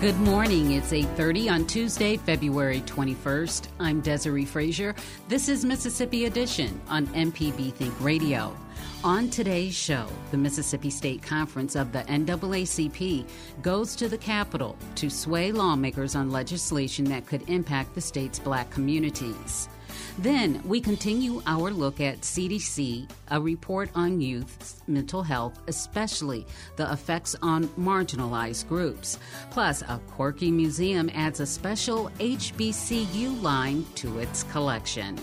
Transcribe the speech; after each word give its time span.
Good 0.00 0.20
morning. 0.20 0.70
It's 0.70 0.92
8:30 0.92 1.48
on 1.48 1.66
Tuesday, 1.66 2.18
February 2.18 2.82
21st. 2.82 3.66
I'm 3.80 4.00
Desare 4.00 4.46
Frazier. 4.46 4.94
This 5.26 5.48
is 5.48 5.64
Mississippi 5.64 6.26
Edition 6.26 6.80
on 6.88 7.08
MPB 7.08 7.72
Think 7.72 7.92
Radio. 8.00 8.56
On 9.02 9.28
today's 9.28 9.74
show, 9.74 10.06
the 10.30 10.36
Mississippi 10.36 10.88
State 10.88 11.20
Conference 11.20 11.74
of 11.74 11.90
the 11.90 12.04
NAACP 12.04 13.26
goes 13.60 13.96
to 13.96 14.08
the 14.08 14.18
Capitol 14.18 14.76
to 14.94 15.10
sway 15.10 15.50
lawmakers 15.50 16.14
on 16.14 16.30
legislation 16.30 17.04
that 17.06 17.26
could 17.26 17.42
impact 17.50 17.96
the 17.96 18.00
state's 18.00 18.38
black 18.38 18.70
communities. 18.70 19.68
Then 20.18 20.60
we 20.64 20.80
continue 20.80 21.40
our 21.46 21.70
look 21.70 22.00
at 22.00 22.22
CDC, 22.22 23.08
a 23.30 23.40
report 23.40 23.88
on 23.94 24.20
youth's 24.20 24.82
mental 24.88 25.22
health, 25.22 25.60
especially 25.68 26.44
the 26.74 26.90
effects 26.92 27.36
on 27.40 27.68
marginalized 27.78 28.68
groups. 28.68 29.20
Plus, 29.50 29.82
a 29.82 30.00
quirky 30.08 30.50
museum 30.50 31.08
adds 31.14 31.38
a 31.38 31.46
special 31.46 32.10
HBCU 32.18 33.40
line 33.42 33.86
to 33.94 34.18
its 34.18 34.42
collection. 34.42 35.16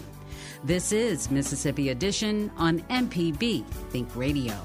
This 0.64 0.94
is 0.94 1.30
Mississippi 1.30 1.90
Edition 1.90 2.50
on 2.56 2.80
MPB 2.90 3.66
Think 3.90 4.16
Radio. 4.16 4.56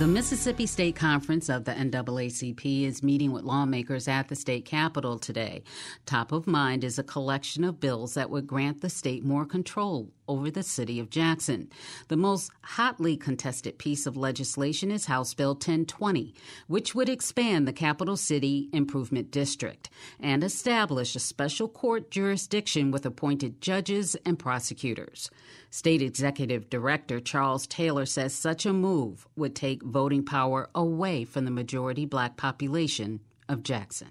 The 0.00 0.06
Mississippi 0.06 0.64
State 0.64 0.96
Conference 0.96 1.50
of 1.50 1.64
the 1.64 1.72
NAACP 1.72 2.84
is 2.84 3.02
meeting 3.02 3.32
with 3.32 3.44
lawmakers 3.44 4.08
at 4.08 4.28
the 4.28 4.34
state 4.34 4.64
capitol 4.64 5.18
today. 5.18 5.62
Top 6.06 6.32
of 6.32 6.46
mind 6.46 6.84
is 6.84 6.98
a 6.98 7.02
collection 7.02 7.64
of 7.64 7.80
bills 7.80 8.14
that 8.14 8.30
would 8.30 8.46
grant 8.46 8.80
the 8.80 8.88
state 8.88 9.26
more 9.26 9.44
control 9.44 10.08
over 10.30 10.48
the 10.48 10.62
city 10.62 11.00
of 11.00 11.10
Jackson. 11.10 11.68
The 12.06 12.16
most 12.16 12.52
hotly 12.62 13.16
contested 13.16 13.78
piece 13.78 14.06
of 14.06 14.16
legislation 14.16 14.92
is 14.92 15.06
House 15.06 15.34
Bill 15.34 15.54
1020, 15.54 16.32
which 16.68 16.94
would 16.94 17.08
expand 17.08 17.66
the 17.66 17.72
capital 17.72 18.16
city 18.16 18.70
improvement 18.72 19.32
district 19.32 19.90
and 20.20 20.44
establish 20.44 21.16
a 21.16 21.18
special 21.18 21.68
court 21.68 22.12
jurisdiction 22.12 22.92
with 22.92 23.04
appointed 23.04 23.60
judges 23.60 24.16
and 24.24 24.38
prosecutors. 24.38 25.30
State 25.70 26.00
Executive 26.00 26.70
Director 26.70 27.18
Charles 27.18 27.66
Taylor 27.66 28.06
says 28.06 28.32
such 28.32 28.64
a 28.64 28.72
move 28.72 29.26
would 29.34 29.56
take 29.56 29.82
voting 29.82 30.24
power 30.24 30.70
away 30.76 31.24
from 31.24 31.44
the 31.44 31.50
majority 31.50 32.06
black 32.06 32.36
population 32.36 33.18
of 33.48 33.64
Jackson. 33.64 34.10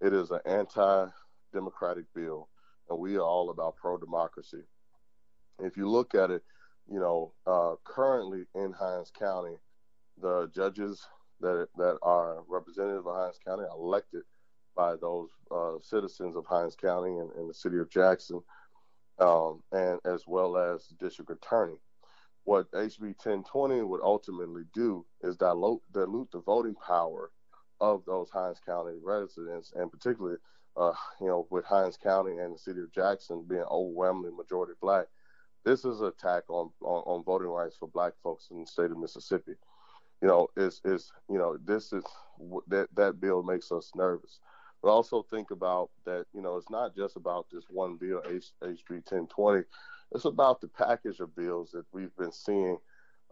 It 0.00 0.12
is 0.12 0.32
an 0.32 0.40
anti 0.44 1.06
democratic 1.52 2.04
bill, 2.12 2.48
and 2.90 2.98
we 2.98 3.16
are 3.16 3.22
all 3.22 3.50
about 3.50 3.76
pro 3.76 3.98
democracy. 3.98 4.62
If 5.60 5.76
you 5.76 5.88
look 5.88 6.14
at 6.14 6.30
it, 6.30 6.42
you 6.90 7.00
know, 7.00 7.32
uh, 7.46 7.74
currently 7.84 8.44
in 8.54 8.72
Hinds 8.72 9.12
County, 9.18 9.56
the 10.20 10.50
judges 10.54 11.06
that 11.40 11.68
that 11.76 11.98
are 12.02 12.42
representative 12.48 13.06
of 13.06 13.14
Hinds 13.14 13.38
County 13.44 13.64
are 13.64 13.76
elected 13.76 14.22
by 14.76 14.94
those 14.96 15.28
uh, 15.50 15.74
citizens 15.82 16.36
of 16.36 16.46
Hinds 16.46 16.76
County 16.76 17.18
and, 17.18 17.30
and 17.32 17.50
the 17.50 17.54
city 17.54 17.78
of 17.78 17.90
Jackson, 17.90 18.40
um, 19.18 19.62
and 19.72 19.98
as 20.04 20.24
well 20.26 20.56
as 20.56 20.86
the 20.86 20.94
district 21.04 21.30
attorney. 21.30 21.80
What 22.44 22.70
HB 22.70 23.00
1020 23.00 23.82
would 23.82 24.00
ultimately 24.02 24.62
do 24.72 25.04
is 25.22 25.36
dilute, 25.36 25.82
dilute 25.92 26.30
the 26.30 26.40
voting 26.40 26.76
power 26.76 27.30
of 27.80 28.04
those 28.06 28.30
Hinds 28.30 28.60
County 28.64 28.94
residents, 29.02 29.72
and 29.76 29.90
particularly, 29.90 30.38
uh, 30.76 30.92
you 31.20 31.26
know, 31.26 31.46
with 31.50 31.64
Hinds 31.64 31.98
County 31.98 32.38
and 32.38 32.54
the 32.54 32.58
city 32.58 32.80
of 32.80 32.92
Jackson 32.92 33.44
being 33.46 33.64
overwhelmingly 33.70 34.30
majority 34.34 34.72
black, 34.80 35.06
this 35.68 35.84
is 35.84 36.00
an 36.00 36.06
attack 36.06 36.44
on, 36.48 36.70
on, 36.80 37.02
on 37.04 37.24
voting 37.24 37.48
rights 37.48 37.76
for 37.78 37.88
black 37.88 38.14
folks 38.22 38.48
in 38.50 38.60
the 38.60 38.66
state 38.66 38.90
of 38.90 38.96
Mississippi. 38.96 39.52
You 40.22 40.28
know, 40.28 40.48
is 40.56 40.80
is 40.84 41.12
you 41.30 41.38
know 41.38 41.58
this 41.64 41.92
is 41.92 42.04
that 42.68 42.88
that 42.96 43.20
bill 43.20 43.42
makes 43.42 43.70
us 43.70 43.92
nervous. 43.94 44.40
But 44.82 44.90
also 44.90 45.22
think 45.22 45.50
about 45.50 45.90
that. 46.06 46.24
You 46.32 46.40
know, 46.40 46.56
it's 46.56 46.70
not 46.70 46.96
just 46.96 47.16
about 47.16 47.46
this 47.52 47.64
one 47.68 47.96
bill, 47.96 48.22
H 48.28 48.52
HB 48.62 48.90
1020. 48.90 49.64
It's 50.12 50.24
about 50.24 50.60
the 50.60 50.68
package 50.68 51.20
of 51.20 51.36
bills 51.36 51.70
that 51.72 51.84
we've 51.92 52.16
been 52.16 52.32
seeing 52.32 52.78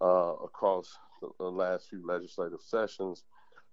uh, 0.03 0.35
across 0.45 0.99
the, 1.23 1.31
the 1.39 1.51
last 1.51 1.89
few 1.89 2.07
legislative 2.07 2.61
sessions, 2.61 3.25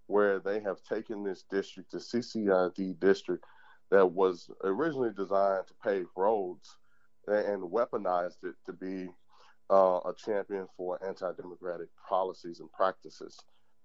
where 0.08 0.40
they 0.40 0.62
have 0.62 0.82
taken 0.84 1.24
this 1.24 1.44
district, 1.52 1.92
the 1.92 1.98
CCID 1.98 3.00
district, 3.00 3.44
that 3.92 4.10
was 4.10 4.50
originally 4.64 5.12
designed 5.12 5.68
to 5.68 5.74
pave 5.84 6.08
roads 6.16 6.78
and 7.28 7.64
weaponized 7.64 8.44
it 8.44 8.56
to 8.66 8.74
be 8.74 9.10
uh, 9.70 10.00
a 10.06 10.14
champion 10.14 10.68
for 10.76 11.00
anti-democratic 11.06 11.88
policies 12.08 12.60
and 12.60 12.72
practices. 12.72 13.40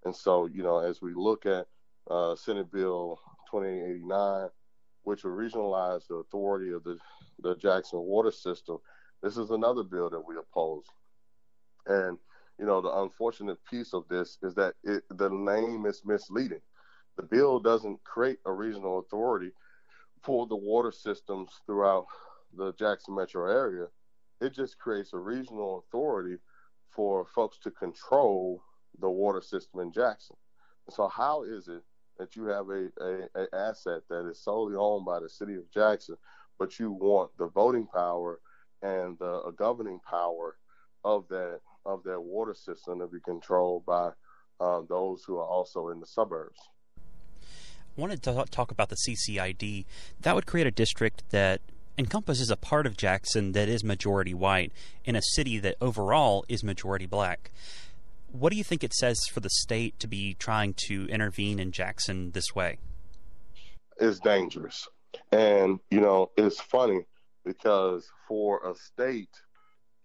And 0.05 0.15
so, 0.15 0.45
you 0.45 0.63
know, 0.63 0.79
as 0.79 1.01
we 1.01 1.13
look 1.13 1.45
at 1.45 1.67
uh, 2.09 2.35
Senate 2.35 2.71
Bill 2.71 3.19
2889, 3.51 4.49
which 5.03 5.23
will 5.23 5.31
regionalize 5.31 6.07
the 6.07 6.15
authority 6.15 6.71
of 6.71 6.83
the, 6.83 6.97
the 7.41 7.55
Jackson 7.55 7.99
water 7.99 8.31
system, 8.31 8.77
this 9.21 9.37
is 9.37 9.49
another 9.51 9.83
bill 9.83 10.09
that 10.09 10.25
we 10.25 10.37
oppose. 10.37 10.85
And, 11.87 12.17
you 12.57 12.65
know, 12.65 12.81
the 12.81 13.01
unfortunate 13.01 13.57
piece 13.69 13.93
of 13.93 14.07
this 14.09 14.37
is 14.43 14.55
that 14.55 14.75
it, 14.83 15.03
the 15.09 15.29
name 15.29 15.85
is 15.85 16.03
misleading. 16.05 16.61
The 17.17 17.23
bill 17.23 17.59
doesn't 17.59 18.03
create 18.03 18.39
a 18.45 18.51
regional 18.51 18.99
authority 18.99 19.51
for 20.23 20.47
the 20.47 20.55
water 20.55 20.91
systems 20.91 21.49
throughout 21.65 22.05
the 22.55 22.73
Jackson 22.73 23.15
metro 23.15 23.49
area, 23.49 23.87
it 24.41 24.53
just 24.53 24.77
creates 24.79 25.13
a 25.13 25.17
regional 25.17 25.83
authority 25.87 26.37
for 26.89 27.25
folks 27.25 27.57
to 27.59 27.71
control 27.71 28.61
the 28.99 29.09
water 29.09 29.41
system 29.41 29.81
in 29.81 29.91
Jackson. 29.91 30.35
So 30.89 31.07
how 31.07 31.43
is 31.43 31.67
it 31.67 31.83
that 32.17 32.35
you 32.35 32.45
have 32.45 32.69
a, 32.69 32.89
a, 33.01 33.43
a, 33.43 33.55
asset 33.55 34.01
that 34.09 34.27
is 34.29 34.43
solely 34.43 34.75
owned 34.75 35.05
by 35.05 35.19
the 35.19 35.29
city 35.29 35.55
of 35.55 35.71
Jackson, 35.71 36.17
but 36.57 36.79
you 36.79 36.91
want 36.91 37.31
the 37.37 37.47
voting 37.47 37.87
power 37.87 38.39
and 38.81 39.17
the 39.19 39.41
a 39.43 39.51
governing 39.51 39.99
power 40.09 40.57
of 41.03 41.27
that 41.29 41.59
of 41.85 42.03
that 42.03 42.19
water 42.19 42.53
system 42.53 42.99
to 42.99 43.07
be 43.07 43.19
controlled 43.21 43.85
by 43.85 44.11
uh, 44.59 44.81
those 44.89 45.23
who 45.23 45.37
are 45.37 45.47
also 45.47 45.89
in 45.89 45.99
the 45.99 46.05
suburbs? 46.05 46.59
I 47.97 48.01
wanted 48.01 48.21
to 48.23 48.45
talk 48.51 48.71
about 48.71 48.89
the 48.89 48.95
CCID. 48.95 49.85
That 50.21 50.35
would 50.35 50.45
create 50.45 50.67
a 50.67 50.71
district 50.71 51.23
that 51.29 51.61
encompasses 51.99 52.49
a 52.49 52.55
part 52.55 52.87
of 52.87 52.95
Jackson 52.95 53.51
that 53.51 53.67
is 53.67 53.83
majority 53.83 54.33
white 54.33 54.71
in 55.03 55.17
a 55.17 55.21
city 55.21 55.59
that 55.59 55.75
overall 55.81 56.45
is 56.47 56.63
majority 56.63 57.05
black. 57.05 57.51
What 58.31 58.51
do 58.51 58.57
you 58.57 58.63
think 58.63 58.85
it 58.85 58.93
says 58.93 59.19
for 59.33 59.41
the 59.41 59.49
state 59.49 59.99
to 59.99 60.07
be 60.07 60.33
trying 60.35 60.75
to 60.87 61.07
intervene 61.09 61.59
in 61.59 61.73
Jackson 61.73 62.31
this 62.31 62.55
way? 62.55 62.77
It's 63.99 64.19
dangerous. 64.19 64.87
And, 65.33 65.81
you 65.91 65.99
know, 65.99 66.31
it's 66.37 66.61
funny 66.61 67.01
because 67.43 68.07
for 68.29 68.65
a 68.65 68.75
state 68.75 69.35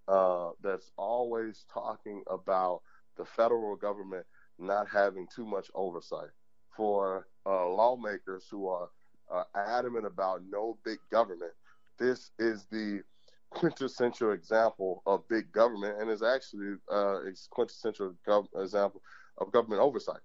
uh, 0.08 0.50
that's 0.64 0.90
always 0.96 1.64
talking 1.72 2.24
about 2.28 2.80
the 3.16 3.24
federal 3.24 3.76
government 3.76 4.26
not 4.58 4.88
having 4.88 5.28
too 5.32 5.46
much 5.46 5.70
oversight, 5.76 6.30
for 6.76 7.28
uh, 7.46 7.68
lawmakers 7.68 8.46
who 8.50 8.66
are 8.68 8.88
uh, 9.32 9.44
adamant 9.54 10.06
about 10.06 10.40
no 10.50 10.76
big 10.84 10.98
government, 11.12 11.52
this 11.98 12.30
is 12.38 12.66
the 12.70 13.02
quintessential 13.50 14.32
example 14.32 15.02
of 15.06 15.26
big 15.28 15.50
government 15.52 16.00
and 16.00 16.10
is 16.10 16.22
actually 16.22 16.74
uh, 16.92 17.20
a 17.20 17.32
quintessential 17.50 18.14
gov- 18.26 18.48
example 18.56 19.00
of 19.38 19.52
government 19.52 19.80
oversight. 19.80 20.20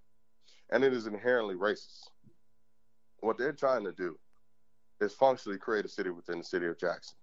And 0.70 0.84
it 0.84 0.92
is 0.92 1.06
inherently 1.06 1.54
racist. 1.54 2.08
What 3.20 3.38
they're 3.38 3.52
trying 3.52 3.84
to 3.84 3.92
do 3.92 4.18
is 5.00 5.14
functionally 5.14 5.58
create 5.58 5.84
a 5.84 5.88
city 5.88 6.10
within 6.10 6.38
the 6.38 6.44
city 6.44 6.66
of 6.66 6.78
Jackson. 6.78 7.16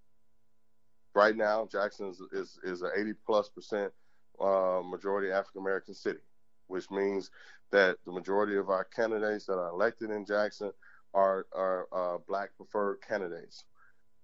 Right 1.13 1.35
now, 1.35 1.67
Jackson 1.71 2.09
is, 2.09 2.21
is, 2.31 2.59
is 2.63 2.81
an 2.81 2.91
80 2.95 3.13
plus 3.25 3.49
percent 3.49 3.91
uh, 4.39 4.81
majority 4.85 5.31
African 5.31 5.61
American 5.61 5.94
city, 5.94 6.19
which 6.67 6.89
means 6.91 7.31
that 7.71 7.97
the 8.05 8.11
majority 8.11 8.55
of 8.55 8.69
our 8.69 8.83
candidates 8.83 9.45
that 9.45 9.57
are 9.57 9.69
elected 9.69 10.11
in 10.11 10.25
Jackson 10.25 10.71
are, 11.13 11.47
are 11.55 11.88
uh, 11.91 12.17
black 12.27 12.49
preferred 12.55 12.97
candidates 13.07 13.65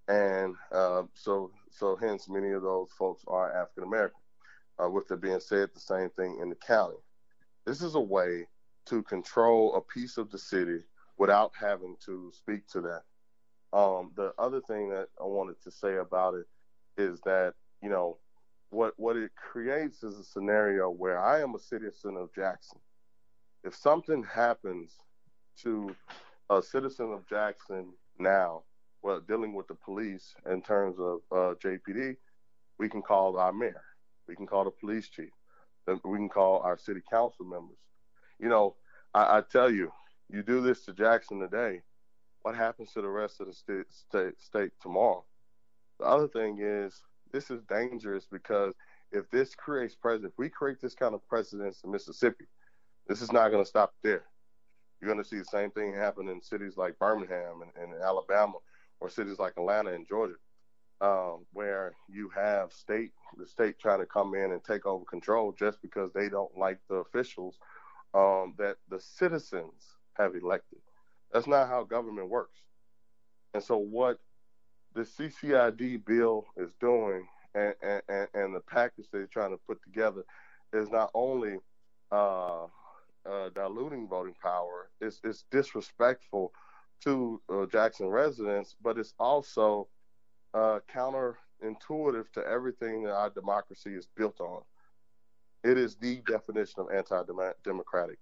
and 0.08 0.54
uh, 0.72 1.02
so 1.14 1.50
so 1.70 1.96
hence 1.96 2.28
many 2.28 2.50
of 2.50 2.62
those 2.62 2.90
folks 2.98 3.24
are 3.26 3.52
African 3.52 3.84
American. 3.84 4.20
Uh, 4.82 4.90
with 4.90 5.06
that 5.08 5.20
being 5.20 5.40
said, 5.40 5.70
the 5.72 5.80
same 5.80 6.10
thing 6.10 6.38
in 6.42 6.48
the 6.48 6.56
county. 6.56 6.96
This 7.64 7.80
is 7.80 7.94
a 7.94 8.00
way 8.00 8.46
to 8.86 9.02
control 9.04 9.74
a 9.76 9.80
piece 9.80 10.18
of 10.18 10.30
the 10.30 10.38
city 10.38 10.80
without 11.16 11.52
having 11.58 11.96
to 12.04 12.32
speak 12.34 12.66
to 12.68 12.80
that. 12.82 13.02
Um, 13.72 14.12
the 14.16 14.32
other 14.38 14.60
thing 14.60 14.90
that 14.90 15.08
I 15.20 15.24
wanted 15.24 15.60
to 15.62 15.70
say 15.70 15.96
about 15.96 16.34
it 16.34 16.46
is 16.96 17.20
that 17.22 17.54
you 17.82 17.88
know 17.88 18.18
what 18.70 18.94
what 18.96 19.16
it 19.16 19.30
creates 19.36 20.02
is 20.02 20.18
a 20.18 20.24
scenario 20.24 20.90
where 20.90 21.22
I 21.22 21.40
am 21.40 21.54
a 21.54 21.58
citizen 21.58 22.16
of 22.16 22.34
Jackson. 22.34 22.80
If 23.62 23.74
something 23.74 24.22
happens 24.24 24.98
to 25.62 25.94
a 26.50 26.60
citizen 26.62 27.12
of 27.12 27.26
Jackson 27.28 27.94
now, 28.18 28.64
well, 29.04 29.20
dealing 29.20 29.52
with 29.52 29.68
the 29.68 29.74
police 29.74 30.34
in 30.50 30.62
terms 30.62 30.96
of 30.98 31.20
uh, 31.30 31.54
JPD, 31.62 32.16
we 32.78 32.88
can 32.88 33.02
call 33.02 33.38
our 33.38 33.52
mayor, 33.52 33.84
we 34.26 34.34
can 34.34 34.46
call 34.46 34.64
the 34.64 34.70
police 34.70 35.10
chief, 35.10 35.28
we 35.86 36.16
can 36.16 36.30
call 36.30 36.60
our 36.60 36.78
city 36.78 37.02
council 37.12 37.44
members. 37.44 37.76
You 38.40 38.48
know, 38.48 38.76
I, 39.12 39.38
I 39.38 39.42
tell 39.42 39.70
you, 39.70 39.92
you 40.30 40.42
do 40.42 40.62
this 40.62 40.86
to 40.86 40.94
Jackson 40.94 41.38
today, 41.38 41.82
what 42.40 42.56
happens 42.56 42.94
to 42.94 43.02
the 43.02 43.08
rest 43.08 43.42
of 43.42 43.46
the 43.46 43.52
state, 43.52 43.84
state, 43.90 44.40
state 44.40 44.70
tomorrow? 44.80 45.22
The 46.00 46.06
other 46.06 46.26
thing 46.26 46.58
is, 46.62 47.02
this 47.30 47.50
is 47.50 47.60
dangerous 47.68 48.26
because 48.32 48.72
if 49.12 49.30
this 49.30 49.54
creates 49.54 49.94
precedent, 49.94 50.32
if 50.32 50.38
we 50.38 50.48
create 50.48 50.80
this 50.80 50.94
kind 50.94 51.14
of 51.14 51.26
precedence 51.28 51.82
in 51.84 51.90
Mississippi, 51.90 52.46
this 53.06 53.20
is 53.20 53.32
not 53.32 53.50
going 53.50 53.62
to 53.62 53.68
stop 53.68 53.92
there. 54.02 54.24
You're 54.98 55.12
going 55.12 55.22
to 55.22 55.28
see 55.28 55.38
the 55.38 55.44
same 55.44 55.70
thing 55.72 55.92
happen 55.92 56.28
in 56.28 56.40
cities 56.40 56.78
like 56.78 56.98
Birmingham 56.98 57.60
and, 57.60 57.92
and 57.92 58.02
Alabama, 58.02 58.54
or 59.04 59.10
cities 59.10 59.38
like 59.38 59.52
Atlanta 59.58 59.92
and 59.92 60.08
Georgia, 60.08 60.34
um, 61.02 61.44
where 61.52 61.92
you 62.08 62.30
have 62.34 62.72
state 62.72 63.12
the 63.36 63.46
state 63.46 63.78
trying 63.78 64.00
to 64.00 64.06
come 64.06 64.34
in 64.34 64.52
and 64.52 64.64
take 64.64 64.86
over 64.86 65.04
control 65.04 65.52
just 65.52 65.82
because 65.82 66.10
they 66.12 66.30
don't 66.30 66.56
like 66.56 66.78
the 66.88 66.96
officials 66.96 67.58
um, 68.14 68.54
that 68.56 68.76
the 68.88 68.98
citizens 68.98 69.74
have 70.14 70.34
elected. 70.34 70.78
That's 71.32 71.46
not 71.46 71.68
how 71.68 71.84
government 71.84 72.30
works. 72.30 72.58
And 73.52 73.62
so, 73.62 73.76
what 73.76 74.18
the 74.94 75.02
CCID 75.02 76.06
bill 76.06 76.46
is 76.56 76.72
doing 76.80 77.26
and, 77.54 77.74
and, 77.82 78.28
and 78.32 78.54
the 78.54 78.60
package 78.60 79.06
they're 79.12 79.26
trying 79.26 79.50
to 79.50 79.60
put 79.66 79.82
together 79.82 80.22
is 80.72 80.88
not 80.90 81.10
only 81.12 81.58
uh, 82.10 82.64
uh, 83.28 83.48
diluting 83.54 84.08
voting 84.08 84.34
power, 84.42 84.88
it's, 85.00 85.20
it's 85.24 85.44
disrespectful 85.50 86.52
to 87.04 87.40
uh, 87.52 87.66
Jackson 87.66 88.06
residents, 88.06 88.74
but 88.82 88.98
it's 88.98 89.14
also 89.18 89.88
uh, 90.54 90.80
counterintuitive 90.92 92.30
to 92.32 92.46
everything 92.46 93.04
that 93.04 93.12
our 93.12 93.30
democracy 93.30 93.90
is 93.90 94.08
built 94.16 94.40
on. 94.40 94.62
It 95.62 95.78
is 95.78 95.96
the 95.96 96.22
definition 96.26 96.80
of 96.80 96.88
anti 96.94 97.22
democratic. 97.64 98.18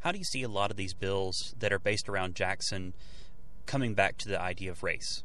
How 0.00 0.12
do 0.12 0.18
you 0.18 0.24
see 0.24 0.42
a 0.42 0.48
lot 0.48 0.70
of 0.70 0.76
these 0.76 0.94
bills 0.94 1.54
that 1.58 1.72
are 1.72 1.78
based 1.78 2.08
around 2.08 2.34
Jackson 2.34 2.94
coming 3.66 3.94
back 3.94 4.16
to 4.18 4.28
the 4.28 4.40
idea 4.40 4.70
of 4.70 4.82
race? 4.82 5.22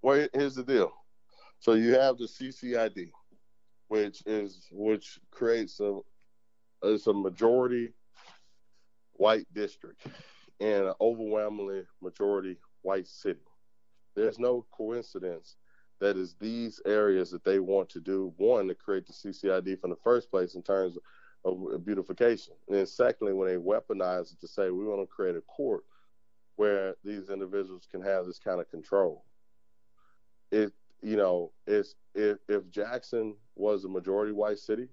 Well, 0.00 0.26
here's 0.32 0.54
the 0.54 0.64
deal. 0.64 0.92
So 1.60 1.74
you 1.74 1.94
have 1.94 2.18
the 2.18 2.24
CCID, 2.24 3.10
which 3.88 4.22
is 4.26 4.68
which 4.70 5.18
creates 5.30 5.80
a 5.80 6.00
it's 6.82 7.06
a 7.06 7.12
majority 7.12 7.90
white 9.14 9.46
district 9.54 10.06
in 10.60 10.86
an 10.86 10.94
overwhelmingly 11.00 11.82
majority 12.00 12.58
white 12.82 13.06
city. 13.06 13.40
There's 14.14 14.38
no 14.38 14.66
coincidence 14.70 15.56
that 16.00 16.16
is 16.16 16.36
these 16.40 16.80
areas 16.86 17.30
that 17.30 17.44
they 17.44 17.58
want 17.58 17.88
to 17.90 18.00
do 18.00 18.32
one 18.36 18.68
to 18.68 18.74
create 18.74 19.06
the 19.06 19.12
CCID 19.12 19.80
from 19.80 19.90
the 19.90 19.96
first 19.96 20.30
place 20.30 20.54
in 20.54 20.62
terms 20.62 20.96
of 21.44 21.84
beautification, 21.84 22.54
and 22.68 22.76
then 22.76 22.86
secondly, 22.86 23.34
when 23.34 23.48
they 23.48 23.56
weaponize 23.56 24.32
it 24.32 24.40
to 24.40 24.48
say 24.48 24.70
we 24.70 24.84
want 24.84 25.00
to 25.00 25.06
create 25.06 25.36
a 25.36 25.42
court 25.42 25.84
where 26.56 26.94
these 27.04 27.28
individuals 27.28 27.86
can 27.90 28.00
have 28.00 28.24
this 28.24 28.38
kind 28.38 28.60
of 28.60 28.70
control. 28.70 29.24
It 30.50 30.72
you 31.02 31.16
know, 31.16 31.52
it's 31.66 31.94
if 32.14 32.38
if 32.48 32.70
Jackson 32.70 33.36
was 33.56 33.84
a 33.84 33.88
majority 33.88 34.32
white 34.32 34.58
city, 34.58 34.88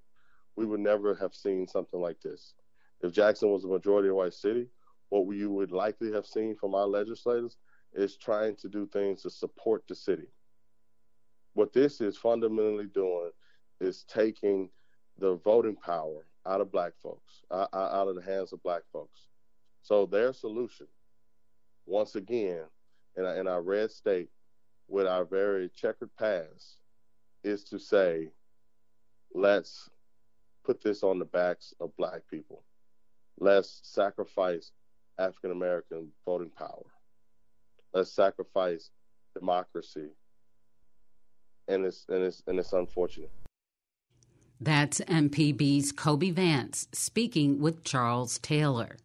we 0.58 0.66
would 0.66 0.82
never 0.82 1.16
have 1.16 1.34
seen 1.34 1.68
something 1.68 2.02
like 2.02 2.20
this. 2.22 2.54
If 3.02 3.14
Jackson 3.14 3.50
was 3.50 3.64
a 3.64 3.70
majority 3.70 4.10
white 4.10 4.34
city, 4.34 4.68
what 5.12 5.26
we 5.26 5.46
would 5.46 5.74
likely 5.74 6.12
have 6.14 6.26
seen 6.26 6.56
from 6.56 6.74
our 6.74 6.88
legislators 6.88 7.58
is 7.94 8.16
trying 8.16 8.56
to 8.56 8.70
do 8.70 8.88
things 8.88 9.22
to 9.22 9.30
support 9.30 9.84
the 9.88 9.94
city. 9.94 10.30
What 11.54 11.74
this 11.74 12.00
is 12.00 12.16
fundamentally 12.16 12.88
doing 12.88 13.32
is 13.82 14.06
taking 14.08 14.70
the 15.18 15.36
voting 15.36 15.76
power 15.76 16.26
out 16.46 16.62
of 16.62 16.72
black 16.72 16.94
folks, 17.04 17.42
uh, 17.52 17.68
uh, 17.74 17.90
out 17.92 18.08
of 18.08 18.16
the 18.16 18.22
hands 18.22 18.54
of 18.54 18.64
black 18.64 18.84
folks. 18.94 19.28
So 19.82 20.06
their 20.06 20.32
solution, 20.32 20.88
once 21.86 22.16
again, 22.16 22.64
in, 23.18 23.26
in 23.26 23.48
our 23.50 23.62
red 23.62 23.92
state, 23.92 24.30
with 24.88 25.08
our 25.08 25.26
very 25.26 25.70
checkered 25.76 26.16
past, 26.18 26.78
is 27.44 27.66
to 27.66 27.78
say, 27.80 28.30
let's 29.34 29.90
put 30.64 30.82
this 30.82 31.04
on 31.04 31.20
the 31.20 31.26
backs 31.26 31.74
of 31.82 31.96
black 31.98 32.22
people. 32.30 32.64
Let's 33.38 33.82
sacrifice 33.84 34.72
African 35.22 35.52
American 35.52 36.10
voting 36.26 36.52
power. 36.58 36.86
Let's 37.94 38.12
sacrifice 38.12 38.90
democracy. 39.34 40.10
And 41.68 41.86
it's 41.86 42.06
and 42.10 42.24
it's 42.24 42.42
and 42.48 42.60
it's 42.60 42.74
unfortunate. 42.74 43.32
That's 44.60 45.02
MPB's 45.02 45.92
Kobee 45.92 46.34
Vance 46.34 46.88
speaking 46.92 47.60
with 47.60 47.84
Charles 47.84 48.40
Taylor. 48.40 48.98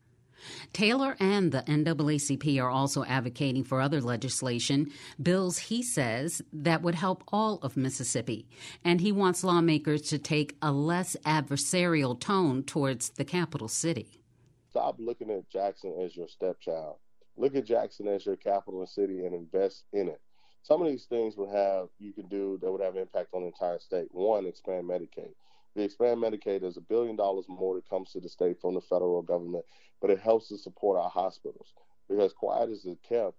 Taylor 0.73 1.17
and 1.19 1.51
the 1.51 1.63
NAACP 1.63 2.63
are 2.63 2.71
also 2.71 3.05
advocating 3.05 3.65
for 3.65 3.81
other 3.81 4.01
legislation, 4.01 4.93
bills 5.21 5.59
he 5.59 5.83
says 5.83 6.43
that 6.53 6.83
would 6.83 6.95
help 6.95 7.25
all 7.33 7.59
of 7.63 7.77
Mississippi. 7.77 8.47
And 8.85 9.01
he 9.01 9.13
wants 9.13 9.43
lawmakers 9.43 10.03
to 10.03 10.19
take 10.19 10.57
a 10.63 10.71
less 10.71 11.17
adversarial 11.25 12.21
tone 12.21 12.63
towards 12.63 13.11
the 13.11 13.25
capital 13.25 13.69
city. 13.69 14.21
Stop 14.77 14.97
looking 14.99 15.31
at 15.31 15.49
Jackson 15.49 15.95
as 16.05 16.15
your 16.15 16.29
stepchild. 16.29 16.97
Look 17.39 17.57
at 17.57 17.65
Jackson 17.65 18.09
as 18.09 18.27
your 18.27 18.37
capital 18.37 18.81
and 18.81 18.89
city 18.91 19.25
and 19.25 19.35
invest 19.35 19.85
in 19.95 20.07
it. 20.07 20.21
Some 20.65 20.83
of 20.83 20.87
these 20.87 21.07
things 21.07 21.35
would 21.39 21.49
have 21.49 21.89
you 21.99 22.13
can 22.13 22.29
do 22.29 22.59
that 22.61 22.71
would 22.71 22.83
have 22.83 22.95
impact 22.95 23.31
on 23.33 23.41
the 23.41 23.47
entire 23.47 23.79
state. 23.79 24.09
One, 24.11 24.45
expand 24.45 24.85
Medicaid. 24.85 25.33
The 25.77 25.83
expand 25.83 26.23
Medicaid 26.23 26.63
is 26.63 26.77
a 26.77 26.83
billion 26.83 27.17
dollars 27.17 27.47
more 27.49 27.75
that 27.77 27.89
comes 27.89 28.13
to 28.13 28.21
the 28.21 28.29
state 28.29 28.61
from 28.61 28.75
the 28.75 28.83
federal 28.83 29.23
government, 29.23 29.65
but 30.03 30.11
it 30.11 30.21
helps 30.21 30.49
to 30.49 30.59
support 30.59 30.99
our 30.99 31.09
hospitals 31.09 31.73
because 32.07 32.35
quiet 32.35 32.69
as 32.69 32.85
it 32.85 32.99
kept, 33.03 33.39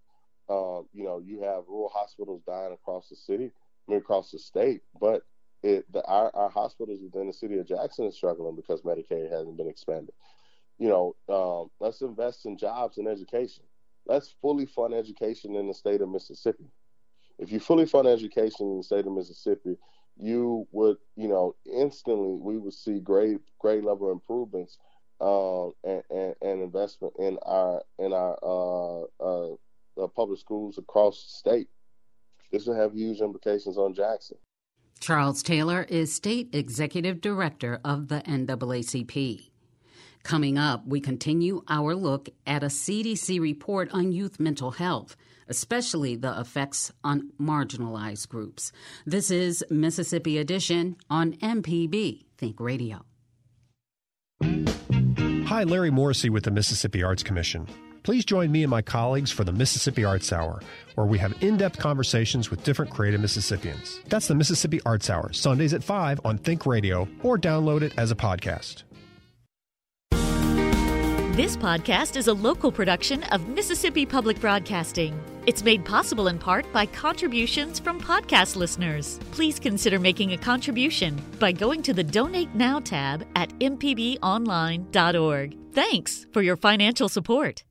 uh, 0.50 0.82
you 0.92 1.04
know, 1.04 1.22
you 1.24 1.44
have 1.44 1.66
rural 1.68 1.92
hospitals 1.94 2.42
dying 2.48 2.74
across 2.74 3.10
the 3.10 3.16
city, 3.16 3.52
I 3.88 3.92
mean, 3.92 4.00
across 4.00 4.32
the 4.32 4.40
state, 4.40 4.82
but 5.00 5.22
it, 5.62 5.86
the, 5.94 6.04
our, 6.06 6.36
our 6.36 6.50
hospitals 6.50 7.00
within 7.04 7.28
the 7.28 7.34
city 7.34 7.60
of 7.60 7.68
Jackson 7.68 8.06
is 8.06 8.16
struggling 8.16 8.56
because 8.56 8.82
Medicaid 8.82 9.32
hasn't 9.32 9.58
been 9.58 9.70
expanded. 9.70 10.16
You 10.78 10.90
know, 10.90 11.16
um, 11.30 11.70
let's 11.80 12.02
invest 12.02 12.46
in 12.46 12.58
jobs 12.58 12.98
and 12.98 13.08
education. 13.08 13.64
Let's 14.06 14.34
fully 14.42 14.66
fund 14.66 14.94
education 14.94 15.56
in 15.56 15.68
the 15.68 15.74
state 15.74 16.02
of 16.02 16.10
Mississippi. 16.10 16.66
If 17.40 17.52
you 17.52 17.60
fully 17.60 17.86
fund 17.86 18.08
education 18.08 18.70
in 18.72 18.78
the 18.78 18.84
state 18.84 19.06
of 19.06 19.14
Mississippi, 19.14 19.78
you 20.20 20.68
would, 20.72 20.98
you 21.16 21.28
know, 21.28 21.56
instantly 21.72 22.38
we 22.40 22.58
would 22.58 22.74
see 22.74 23.00
great, 23.00 23.40
great 23.60 23.84
level 23.84 24.12
improvements 24.12 24.78
um, 25.22 25.74
and, 25.84 26.04
and, 26.10 26.36
and, 26.42 26.62
investment 26.62 27.14
in 27.20 27.38
our 27.44 27.82
in 27.98 28.14
our 28.14 28.38
uh, 28.44 29.02
uh, 29.20 29.54
uh, 30.04 30.08
public 30.16 30.40
schools 30.40 30.78
across 30.78 31.24
the 31.24 31.30
state. 31.30 31.68
This 32.52 32.66
will 32.66 32.76
have 32.76 32.94
huge 32.94 33.20
implications 33.20 33.78
on 33.78 33.94
Jackson. 33.94 34.38
Charles 35.00 35.44
Taylor 35.44 35.86
is 35.90 36.14
state 36.14 36.50
executive 36.54 37.22
director 37.22 37.80
of 37.84 38.08
the 38.08 38.22
NAACP. 38.22 39.50
Coming 40.24 40.58
up, 40.58 40.86
we 40.88 41.00
continue 41.00 41.64
our 41.68 41.96
look 41.96 42.30
at 42.46 42.64
a 42.64 42.68
CDC 42.68 43.40
report 43.40 43.90
on 43.92 44.12
youth 44.12 44.40
mental 44.40 44.72
health 44.72 45.16
especially 45.50 46.16
the 46.16 46.40
effects 46.40 46.92
on 47.04 47.32
marginalized 47.40 48.30
groups. 48.30 48.72
This 49.06 49.32
is 49.32 49.64
Mississippi 49.70 50.38
Edition 50.38 50.98
on 51.10 51.34
MPB 51.34 52.26
Think 52.38 52.60
Radio. 52.60 53.06
Hi, 54.44 55.64
Larry 55.64 55.92
Morrissey 55.92 56.30
with 56.30 56.44
the 56.44 56.52
Mississippi 56.52 57.04
Arts 57.04 57.24
Commission. 57.24 57.68
Please 58.04 58.24
join 58.24 58.52
me 58.52 58.64
and 58.64 58.70
my 58.70 58.82
colleagues 58.82 59.32
for 59.32 59.44
the 59.44 59.52
Mississippi 59.52 60.06
Arts 60.06 60.32
Hour, 60.32 60.62
where 60.96 61.08
we 61.08 61.18
have 61.18 61.34
in 61.42 61.58
depth 61.58 61.78
conversations 61.78 62.50
with 62.50 62.64
different 62.64 62.92
creative 62.92 63.20
Mississippians. 63.20 64.00
That's 64.08 64.28
the 64.28 64.36
Mississippi 64.36 64.80
Arts 64.86 65.10
Hour, 65.10 65.34
Sundays 65.34 65.74
at 65.74 65.84
5 65.84 66.22
on 66.24 66.38
Think 66.38 66.66
Radio, 66.66 67.08
or 67.24 67.38
download 67.38 67.82
it 67.82 67.94
as 67.98 68.12
a 68.12 68.16
podcast. 68.16 68.84
This 71.38 71.56
podcast 71.56 72.18
is 72.18 72.28
a 72.30 72.34
local 72.34 72.72
production 72.72 73.22
of 73.26 73.48
Mississippi 73.48 74.08
Public 74.08 74.42
Broadcasting. 74.42 75.14
It's 75.46 75.64
made 75.64 75.86
possible 75.86 76.30
in 76.30 76.40
part 76.40 76.66
by 76.74 76.88
contributions 76.88 77.78
from 77.78 78.02
podcast 78.02 78.56
listeners. 78.56 79.20
Please 79.34 79.60
consider 79.60 80.00
making 80.00 80.34
a 80.34 80.38
contribution 80.38 81.16
by 81.38 81.52
going 81.52 81.84
to 81.84 81.94
the 81.94 82.04
Donate 82.04 82.56
Now 82.56 82.80
tab 82.80 83.24
at 83.36 83.50
mpbonline.org. 83.60 85.58
Thanks 85.74 86.26
for 86.34 86.42
your 86.42 86.58
financial 86.58 87.08
support. 87.08 87.64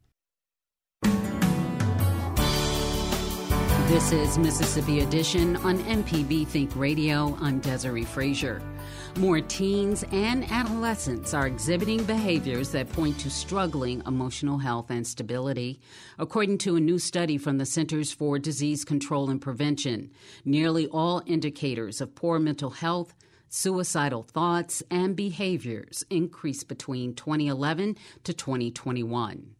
This 3.89 4.13
is 4.13 4.39
Mississippi 4.39 5.01
Edition 5.01 5.57
on 5.57 5.79
MPB 5.81 6.47
Think 6.47 6.71
Radio. 6.77 7.37
I'm 7.41 7.61
Desare 7.61 8.07
Frazier. 8.07 8.63
More 9.19 9.41
teens 9.41 10.05
and 10.13 10.45
adolescents 10.51 11.33
are 11.33 11.47
exhibiting 11.47 12.05
behaviors 12.05 12.73
that 12.73 12.93
point 12.93 13.19
to 13.21 13.31
struggling 13.31 14.03
emotional 14.07 14.59
health 14.59 14.91
and 14.91 15.07
stability. 15.07 15.81
According 16.19 16.59
to 16.59 16.77
a 16.77 16.81
new 16.81 16.99
study 16.99 17.39
from 17.39 17.57
the 17.57 17.65
Centers 17.65 18.13
for 18.13 18.39
Disease 18.39 18.85
Control 18.85 19.31
and 19.31 19.41
Prevention, 19.41 20.11
nearly 20.45 20.87
all 20.89 21.23
indicators 21.25 22.03
of 22.03 22.15
poor 22.15 22.39
mental 22.39 22.69
health, 22.69 23.15
suicidal 23.49 24.23
thoughts, 24.23 24.83
and 24.91 25.17
behaviors 25.17 26.05
increased 26.11 26.69
between 26.69 27.15
2011 27.15 27.97
to 28.25 28.35
2021. 28.35 29.56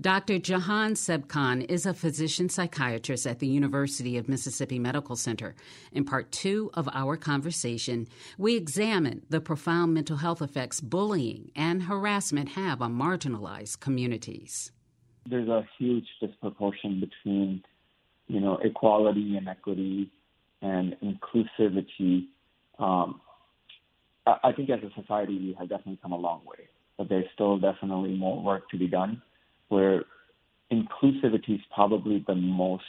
Dr. 0.00 0.38
Jahan 0.38 0.92
Sebkhan 0.94 1.68
is 1.68 1.86
a 1.86 1.94
physician 1.94 2.48
psychiatrist 2.48 3.26
at 3.26 3.38
the 3.38 3.46
University 3.46 4.16
of 4.16 4.28
Mississippi 4.28 4.78
Medical 4.78 5.16
Center. 5.16 5.54
In 5.92 6.04
part 6.04 6.30
two 6.32 6.70
of 6.74 6.88
our 6.92 7.16
conversation, 7.16 8.06
we 8.36 8.56
examine 8.56 9.22
the 9.28 9.40
profound 9.40 9.94
mental 9.94 10.16
health 10.16 10.42
effects 10.42 10.80
bullying 10.80 11.50
and 11.56 11.82
harassment 11.82 12.50
have 12.50 12.80
on 12.82 12.94
marginalized 12.94 13.80
communities. 13.80 14.72
There's 15.28 15.48
a 15.48 15.66
huge 15.78 16.06
disproportion 16.20 17.00
between, 17.00 17.62
you 18.28 18.40
know, 18.40 18.58
equality 18.62 19.36
and 19.36 19.48
equity 19.48 20.10
and 20.62 20.96
inclusivity. 21.02 22.26
Um, 22.78 23.20
I 24.26 24.52
think 24.52 24.70
as 24.70 24.80
a 24.82 25.00
society, 25.00 25.38
we 25.38 25.56
have 25.58 25.68
definitely 25.68 25.98
come 26.02 26.12
a 26.12 26.18
long 26.18 26.42
way, 26.44 26.68
but 26.96 27.08
there's 27.08 27.26
still 27.34 27.58
definitely 27.58 28.14
more 28.14 28.42
work 28.42 28.68
to 28.70 28.78
be 28.78 28.86
done 28.86 29.22
where 29.68 30.04
inclusivity 30.72 31.54
is 31.54 31.60
probably 31.74 32.24
the 32.26 32.34
most 32.34 32.82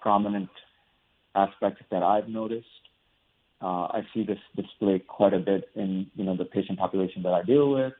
prominent 0.00 0.50
aspect 1.34 1.82
that 1.90 2.02
I've 2.02 2.28
noticed. 2.28 2.66
Uh, 3.60 3.86
I 3.90 4.06
see 4.14 4.24
this 4.24 4.38
displayed 4.56 5.06
quite 5.06 5.34
a 5.34 5.38
bit 5.38 5.68
in 5.74 6.06
you 6.14 6.24
know 6.24 6.36
the 6.36 6.44
patient 6.44 6.78
population 6.78 7.22
that 7.24 7.32
I 7.32 7.42
deal 7.42 7.70
with, 7.72 7.92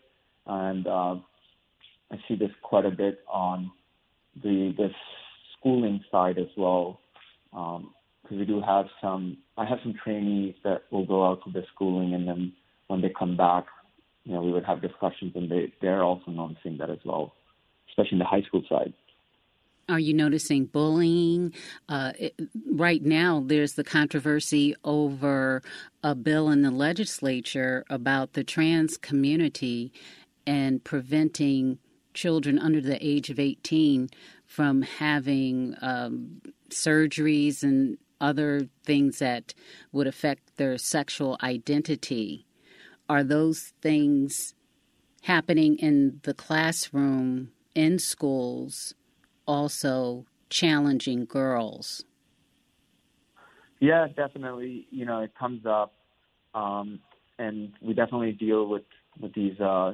and 0.47 0.87
uh, 0.87 1.17
I 2.13 2.17
see 2.29 2.37
this 2.37 2.51
quite 2.63 2.87
a 2.87 2.91
bit 2.91 3.21
on 3.29 3.71
the 4.43 4.73
the 4.77 4.91
schooling 5.59 6.05
side 6.11 6.39
as 6.39 6.49
well. 6.57 7.01
Because 7.51 7.83
um, 8.33 8.39
we 8.39 8.45
do 8.45 8.61
have 8.61 8.87
some, 9.01 9.39
I 9.57 9.65
have 9.65 9.79
some 9.83 9.95
trainees 10.05 10.55
that 10.63 10.83
will 10.93 11.07
go 11.07 11.27
out 11.27 11.43
to 11.45 11.51
the 11.51 11.65
schooling, 11.75 12.15
and 12.15 12.29
then 12.29 12.53
when 12.87 13.01
they 13.01 13.13
come 13.19 13.37
back, 13.37 13.65
you 14.25 14.35
know, 14.35 14.43
we 14.43 14.53
would 14.53 14.65
have 14.65 14.81
discussions, 14.81 15.33
and 15.35 15.51
they 15.51 15.73
they're 15.81 16.05
also 16.05 16.31
noticing 16.31 16.79
that 16.79 16.91
as 16.91 16.99
well 17.05 17.33
especially 17.99 18.17
in 18.17 18.19
the 18.21 18.25
high 18.25 18.43
school 18.43 18.63
side. 18.69 18.93
Are 19.89 19.99
you 19.99 20.13
noticing 20.13 20.67
bullying? 20.67 21.55
Uh, 21.89 22.13
it, 22.19 22.35
right 22.71 23.03
now, 23.03 23.43
there's 23.47 23.73
the 23.73 23.85
controversy 23.85 24.75
over 24.85 25.63
a 26.03 26.15
bill 26.15 26.51
in 26.51 26.61
the 26.63 26.71
legislature 26.71 27.85
about 27.89 28.35
the 28.35 28.45
trans 28.45 28.99
community 28.99 29.91
and 30.47 30.85
preventing 30.85 31.79
children 32.13 32.59
under 32.59 32.83
the 32.83 33.05
age 33.05 33.31
of 33.31 33.39
18 33.39 34.11
from 34.45 34.83
having 34.83 35.75
um, 35.81 36.43
surgeries 36.69 37.63
and 37.63 37.97
other 38.21 38.69
things 38.85 39.21
that 39.21 39.55
would 39.93 40.07
affect 40.07 40.57
their 40.57 40.77
sexual 40.77 41.39
identity. 41.43 42.45
Are 43.09 43.25
those 43.25 43.73
things 43.81 44.55
happening 45.23 45.77
in 45.79 46.21
the 46.25 46.35
classroom 46.35 47.53
in 47.79 47.97
schools 47.97 48.93
also 49.47 50.27
challenging 50.51 51.25
girls? 51.25 52.05
Yeah, 53.79 54.09
definitely. 54.09 54.89
You 54.91 55.07
know, 55.07 55.21
it 55.21 55.31
comes 55.39 55.65
up, 55.65 55.93
um, 56.57 56.99
and 57.39 57.73
we 57.81 57.95
definitely 57.95 58.33
deal 58.33 58.67
with 58.67 58.83
with 59.21 59.33
these 59.33 59.59
uh, 59.61 59.93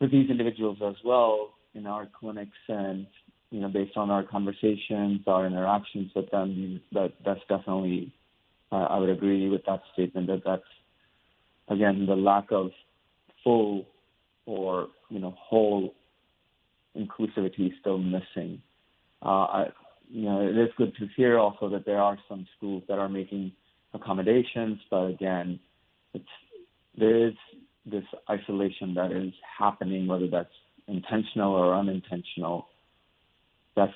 with 0.00 0.12
these 0.12 0.30
individuals 0.30 0.78
as 0.86 0.94
well 1.04 1.54
in 1.74 1.84
our 1.88 2.06
clinics, 2.06 2.62
and 2.68 3.08
you 3.50 3.60
know, 3.60 3.68
based 3.68 3.96
on 3.96 4.08
our 4.10 4.22
conversations, 4.22 5.22
our 5.26 5.48
interactions 5.48 6.12
with 6.14 6.30
them, 6.30 6.80
that 6.92 7.12
that's 7.24 7.40
definitely. 7.48 8.14
Uh, 8.70 8.86
I 8.94 8.98
would 8.98 9.10
agree 9.10 9.48
with 9.48 9.64
that 9.66 9.82
statement. 9.92 10.28
That 10.28 10.42
that's 10.46 10.62
again 11.66 12.06
the 12.06 12.14
lack 12.14 12.52
of 12.52 12.70
full 13.42 13.86
or 14.46 14.88
you 15.10 15.18
know 15.18 15.34
whole 15.36 15.94
inclusivity 16.96 17.66
is 17.66 17.72
still 17.80 17.98
missing. 17.98 18.62
Uh, 19.22 19.28
I, 19.28 19.64
you 20.08 20.22
know, 20.22 20.40
it 20.42 20.56
is 20.56 20.70
good 20.76 20.94
to 20.96 21.08
hear 21.16 21.38
also 21.38 21.68
that 21.70 21.86
there 21.86 22.00
are 22.00 22.18
some 22.28 22.46
schools 22.56 22.82
that 22.88 22.98
are 22.98 23.08
making 23.08 23.52
accommodations, 23.94 24.78
but 24.90 25.04
again, 25.06 25.58
it's 26.12 26.24
there 26.96 27.28
is 27.28 27.34
this 27.86 28.04
isolation 28.30 28.94
that 28.94 29.12
is 29.12 29.32
happening, 29.58 30.06
whether 30.06 30.28
that's 30.28 30.48
intentional 30.86 31.52
or 31.52 31.74
unintentional. 31.74 32.68
That's 33.76 33.92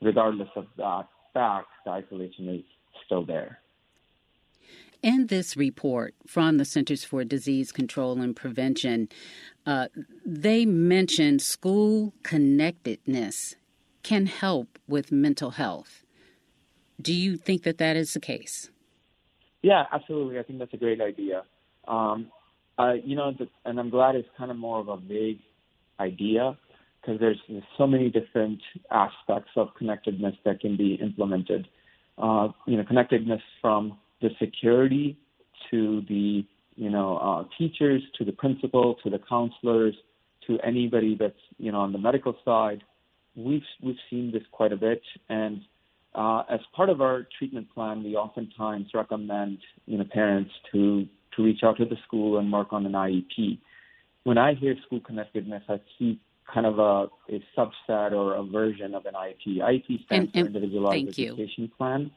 regardless 0.00 0.48
of 0.56 0.66
that 0.76 1.08
fact, 1.32 1.68
the 1.84 1.92
isolation 1.92 2.48
is 2.48 2.62
still 3.06 3.24
there. 3.24 3.58
In 5.02 5.26
this 5.26 5.56
report 5.56 6.14
from 6.28 6.58
the 6.58 6.64
Centers 6.64 7.02
for 7.02 7.24
Disease 7.24 7.72
Control 7.72 8.20
and 8.20 8.36
Prevention, 8.36 9.08
uh, 9.66 9.88
they 10.24 10.64
mention 10.64 11.40
school 11.40 12.14
connectedness 12.22 13.56
can 14.04 14.26
help 14.26 14.78
with 14.86 15.10
mental 15.10 15.50
health. 15.50 16.04
Do 17.00 17.12
you 17.12 17.36
think 17.36 17.64
that 17.64 17.78
that 17.78 17.96
is 17.96 18.14
the 18.14 18.20
case? 18.20 18.70
Yeah, 19.62 19.86
absolutely. 19.90 20.38
I 20.38 20.44
think 20.44 20.60
that's 20.60 20.72
a 20.72 20.76
great 20.76 21.00
idea. 21.00 21.42
Um, 21.88 22.30
uh, 22.78 22.94
you 23.04 23.16
know, 23.16 23.32
the, 23.36 23.48
and 23.64 23.80
I'm 23.80 23.90
glad 23.90 24.14
it's 24.14 24.28
kind 24.38 24.52
of 24.52 24.56
more 24.56 24.78
of 24.78 24.88
a 24.88 24.96
vague 24.98 25.40
idea 25.98 26.56
because 27.00 27.18
there's, 27.18 27.40
there's, 27.48 27.64
so 27.76 27.88
many 27.88 28.08
different 28.08 28.60
aspects 28.92 29.50
of 29.56 29.74
connectedness 29.76 30.36
that 30.44 30.60
can 30.60 30.76
be 30.76 30.94
implemented. 30.94 31.66
Uh, 32.18 32.48
you 32.66 32.76
know, 32.76 32.84
connectedness 32.84 33.42
from 33.60 33.98
the 34.22 34.30
security 34.40 35.18
to 35.70 36.02
the 36.08 36.44
you 36.76 36.90
know 36.90 37.18
uh, 37.18 37.44
teachers 37.58 38.02
to 38.16 38.24
the 38.24 38.32
principal 38.32 38.96
to 39.02 39.10
the 39.10 39.20
counselors 39.28 39.94
to 40.46 40.58
anybody 40.64 41.16
that's 41.18 41.34
you 41.58 41.72
know 41.72 41.80
on 41.80 41.92
the 41.92 41.98
medical 41.98 42.34
side. 42.44 42.82
We've 43.36 43.62
we've 43.82 43.96
seen 44.08 44.30
this 44.32 44.42
quite 44.50 44.72
a 44.72 44.76
bit. 44.76 45.02
And 45.28 45.62
uh, 46.14 46.42
as 46.50 46.60
part 46.74 46.88
of 46.88 47.00
our 47.00 47.26
treatment 47.38 47.72
plan 47.74 48.02
we 48.02 48.16
oftentimes 48.16 48.88
recommend 48.94 49.58
you 49.86 49.98
know 49.98 50.04
parents 50.04 50.50
to 50.72 51.06
to 51.36 51.42
reach 51.42 51.60
out 51.62 51.78
to 51.78 51.84
the 51.84 51.96
school 52.06 52.38
and 52.38 52.52
work 52.52 52.72
on 52.72 52.84
an 52.86 52.92
IEP 52.92 53.58
when 54.24 54.38
I 54.38 54.54
hear 54.54 54.76
school 54.86 55.00
connectedness 55.00 55.62
I 55.68 55.80
see 55.98 56.20
kind 56.52 56.66
of 56.66 56.78
a, 56.78 57.08
a 57.34 57.42
subset 57.56 58.12
or 58.12 58.34
a 58.34 58.42
version 58.42 58.94
of 58.94 59.06
an 59.06 59.14
IEP 59.14 59.58
IEP 59.58 60.04
stands 60.04 60.10
and, 60.10 60.20
and, 60.20 60.32
for 60.32 60.38
individualized 60.46 61.08
education 61.08 61.64
you. 61.64 61.68
plan 61.68 62.10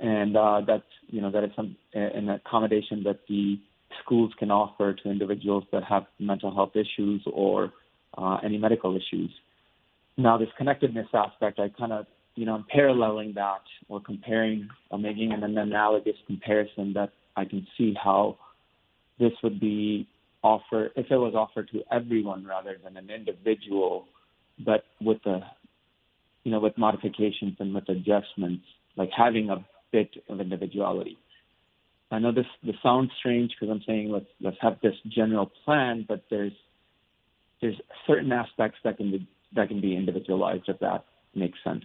and 0.00 0.36
uh, 0.36 0.62
that's 0.66 0.82
you 1.08 1.20
know 1.20 1.30
that 1.30 1.44
is 1.44 1.50
some 1.54 1.76
an 1.92 2.30
accommodation 2.30 3.02
that 3.04 3.20
the 3.28 3.58
schools 4.02 4.32
can 4.38 4.50
offer 4.50 4.94
to 4.94 5.10
individuals 5.10 5.64
that 5.72 5.84
have 5.84 6.04
mental 6.18 6.54
health 6.54 6.72
issues 6.74 7.22
or 7.32 7.72
uh, 8.16 8.38
any 8.42 8.56
medical 8.56 8.96
issues. 8.96 9.30
Now, 10.16 10.38
this 10.38 10.48
connectedness 10.56 11.08
aspect, 11.12 11.58
I 11.58 11.68
kind 11.68 11.92
of 11.92 12.06
you 12.34 12.46
know 12.46 12.54
I'm 12.54 12.64
paralleling 12.74 13.34
that 13.34 13.62
or 13.88 14.00
comparing 14.00 14.68
or 14.90 14.98
making 14.98 15.32
an 15.32 15.42
analogous 15.42 16.16
comparison 16.26 16.94
that 16.94 17.10
I 17.36 17.44
can 17.44 17.66
see 17.76 17.94
how 18.02 18.38
this 19.18 19.32
would 19.42 19.60
be 19.60 20.08
offered 20.42 20.92
if 20.96 21.10
it 21.10 21.16
was 21.16 21.34
offered 21.34 21.68
to 21.72 21.82
everyone 21.92 22.46
rather 22.46 22.76
than 22.82 22.96
an 22.96 23.10
individual, 23.10 24.06
but 24.64 24.84
with 25.02 25.18
the 25.24 25.40
you 26.44 26.52
know 26.52 26.60
with 26.60 26.78
modifications 26.78 27.56
and 27.58 27.74
with 27.74 27.86
adjustments, 27.90 28.64
like 28.96 29.10
having 29.14 29.50
a 29.50 29.62
bit 29.92 30.10
of 30.28 30.40
individuality. 30.40 31.18
I 32.10 32.18
know 32.18 32.32
this 32.32 32.46
this 32.64 32.76
sounds 32.82 33.10
strange 33.18 33.52
because 33.58 33.72
I'm 33.72 33.82
saying 33.86 34.10
let's 34.10 34.26
let's 34.40 34.56
have 34.60 34.78
this 34.82 34.94
general 35.08 35.50
plan, 35.64 36.04
but 36.08 36.24
there's 36.30 36.52
there's 37.60 37.80
certain 38.06 38.32
aspects 38.32 38.78
that 38.84 38.96
can 38.96 39.10
be 39.10 39.28
that 39.54 39.68
can 39.68 39.80
be 39.80 39.96
individualized 39.96 40.64
if 40.68 40.78
that 40.80 41.04
makes 41.34 41.58
sense. 41.62 41.84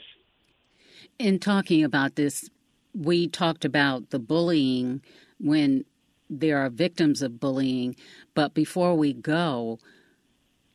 In 1.19 1.39
talking 1.39 1.83
about 1.83 2.15
this, 2.15 2.49
we 2.93 3.27
talked 3.27 3.65
about 3.65 4.09
the 4.09 4.19
bullying 4.19 5.01
when 5.39 5.85
there 6.29 6.57
are 6.57 6.69
victims 6.69 7.21
of 7.21 7.39
bullying, 7.39 7.95
but 8.33 8.53
before 8.53 8.95
we 8.95 9.13
go, 9.13 9.77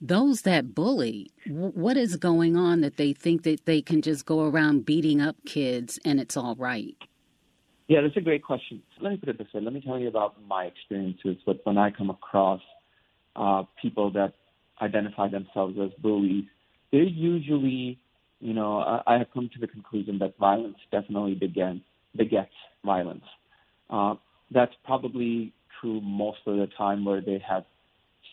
those 0.01 0.43
that 0.43 0.75
bully, 0.75 1.31
what 1.47 1.97
is 1.97 2.17
going 2.17 2.57
on 2.57 2.81
that 2.81 2.97
they 2.97 3.13
think 3.13 3.43
that 3.43 3.67
they 3.67 3.83
can 3.83 4.01
just 4.01 4.25
go 4.25 4.47
around 4.47 4.87
beating 4.87 5.21
up 5.21 5.37
kids 5.45 5.99
and 6.05 6.21
it's 6.21 6.37
all 6.37 6.55
right? 6.55 6.97
Yeah, 7.91 8.03
that's 8.03 8.17
a 8.17 8.21
great 8.21 8.45
question. 8.45 8.81
Let 9.01 9.11
me 9.11 9.17
put 9.17 9.31
it 9.31 9.39
this 9.39 9.49
way. 9.53 9.61
Let 9.63 9.73
me 9.73 9.81
tell 9.81 9.99
you 9.99 10.07
about 10.07 10.37
my 10.47 10.67
experiences 10.67 11.39
with 11.45 11.57
when 11.65 11.77
I 11.77 11.91
come 11.91 12.09
across 12.09 12.61
uh, 13.35 13.65
people 13.83 14.13
that 14.13 14.35
identify 14.81 15.29
themselves 15.29 15.77
as 15.83 15.91
bullies. 16.01 16.45
They're 16.93 17.03
usually, 17.03 17.99
you 18.39 18.55
know, 18.55 18.79
I, 18.79 19.03
I 19.09 19.19
have 19.19 19.27
come 19.35 19.51
to 19.55 19.61
the 19.61 19.67
conclusion 19.67 20.21
that 20.21 20.39
violence 20.39 20.77
definitely 20.93 21.35
begins, 21.35 21.81
begets 22.15 22.53
violence. 22.85 23.25
Uh, 23.91 24.15
that's 24.53 24.73
probably 24.85 25.53
true 25.81 26.01
most 26.01 26.39
of 26.47 26.59
the 26.59 26.69
time 26.79 27.05
where 27.05 27.21
they 27.21 27.43
have 27.45 27.65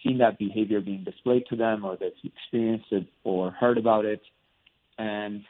seen 0.03 0.19
that 0.19 0.37
behavior 0.37 0.81
being 0.81 1.03
displayed 1.03 1.45
to 1.49 1.55
them 1.55 1.83
or 1.83 1.97
they've 1.99 2.11
experienced 2.23 2.91
it 2.91 3.07
or 3.23 3.49
heard 3.49 3.79
about 3.79 4.05
it. 4.05 4.21
And 4.99 5.41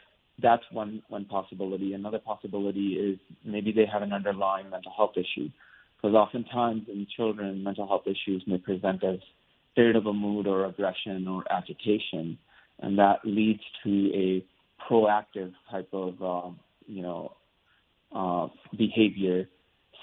that's 0.41 0.63
one, 0.71 1.01
one 1.09 1.25
possibility. 1.25 1.93
Another 1.93 2.19
possibility 2.19 2.93
is 2.93 3.19
maybe 3.43 3.71
they 3.71 3.85
have 3.91 4.01
an 4.01 4.13
underlying 4.13 4.69
mental 4.69 4.91
health 4.95 5.13
issue. 5.15 5.49
Because 5.95 6.15
oftentimes 6.15 6.83
in 6.87 7.07
children, 7.15 7.63
mental 7.63 7.87
health 7.87 8.03
issues 8.05 8.43
may 8.45 8.57
present 8.57 9.03
as 9.03 9.19
irritable 9.75 10.13
mood 10.13 10.47
or 10.47 10.65
aggression 10.65 11.27
or 11.27 11.43
agitation. 11.51 12.37
And 12.79 12.99
that 12.99 13.19
leads 13.23 13.61
to 13.83 14.11
a 14.13 14.45
proactive 14.87 15.53
type 15.71 15.89
of, 15.91 16.21
uh, 16.21 16.49
you 16.85 17.01
know, 17.01 17.33
uh, 18.15 18.47
behavior. 18.77 19.49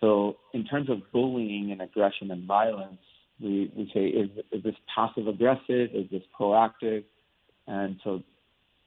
So 0.00 0.36
in 0.52 0.64
terms 0.64 0.90
of 0.90 0.98
bullying 1.12 1.70
and 1.70 1.80
aggression 1.80 2.32
and 2.32 2.46
violence, 2.46 2.98
we, 3.40 3.70
we 3.76 3.90
say, 3.94 4.06
is, 4.06 4.30
is 4.50 4.62
this 4.64 4.74
passive 4.92 5.28
aggressive? 5.28 5.90
Is 5.94 6.10
this 6.10 6.22
proactive? 6.38 7.04
And 7.66 8.00
so 8.02 8.22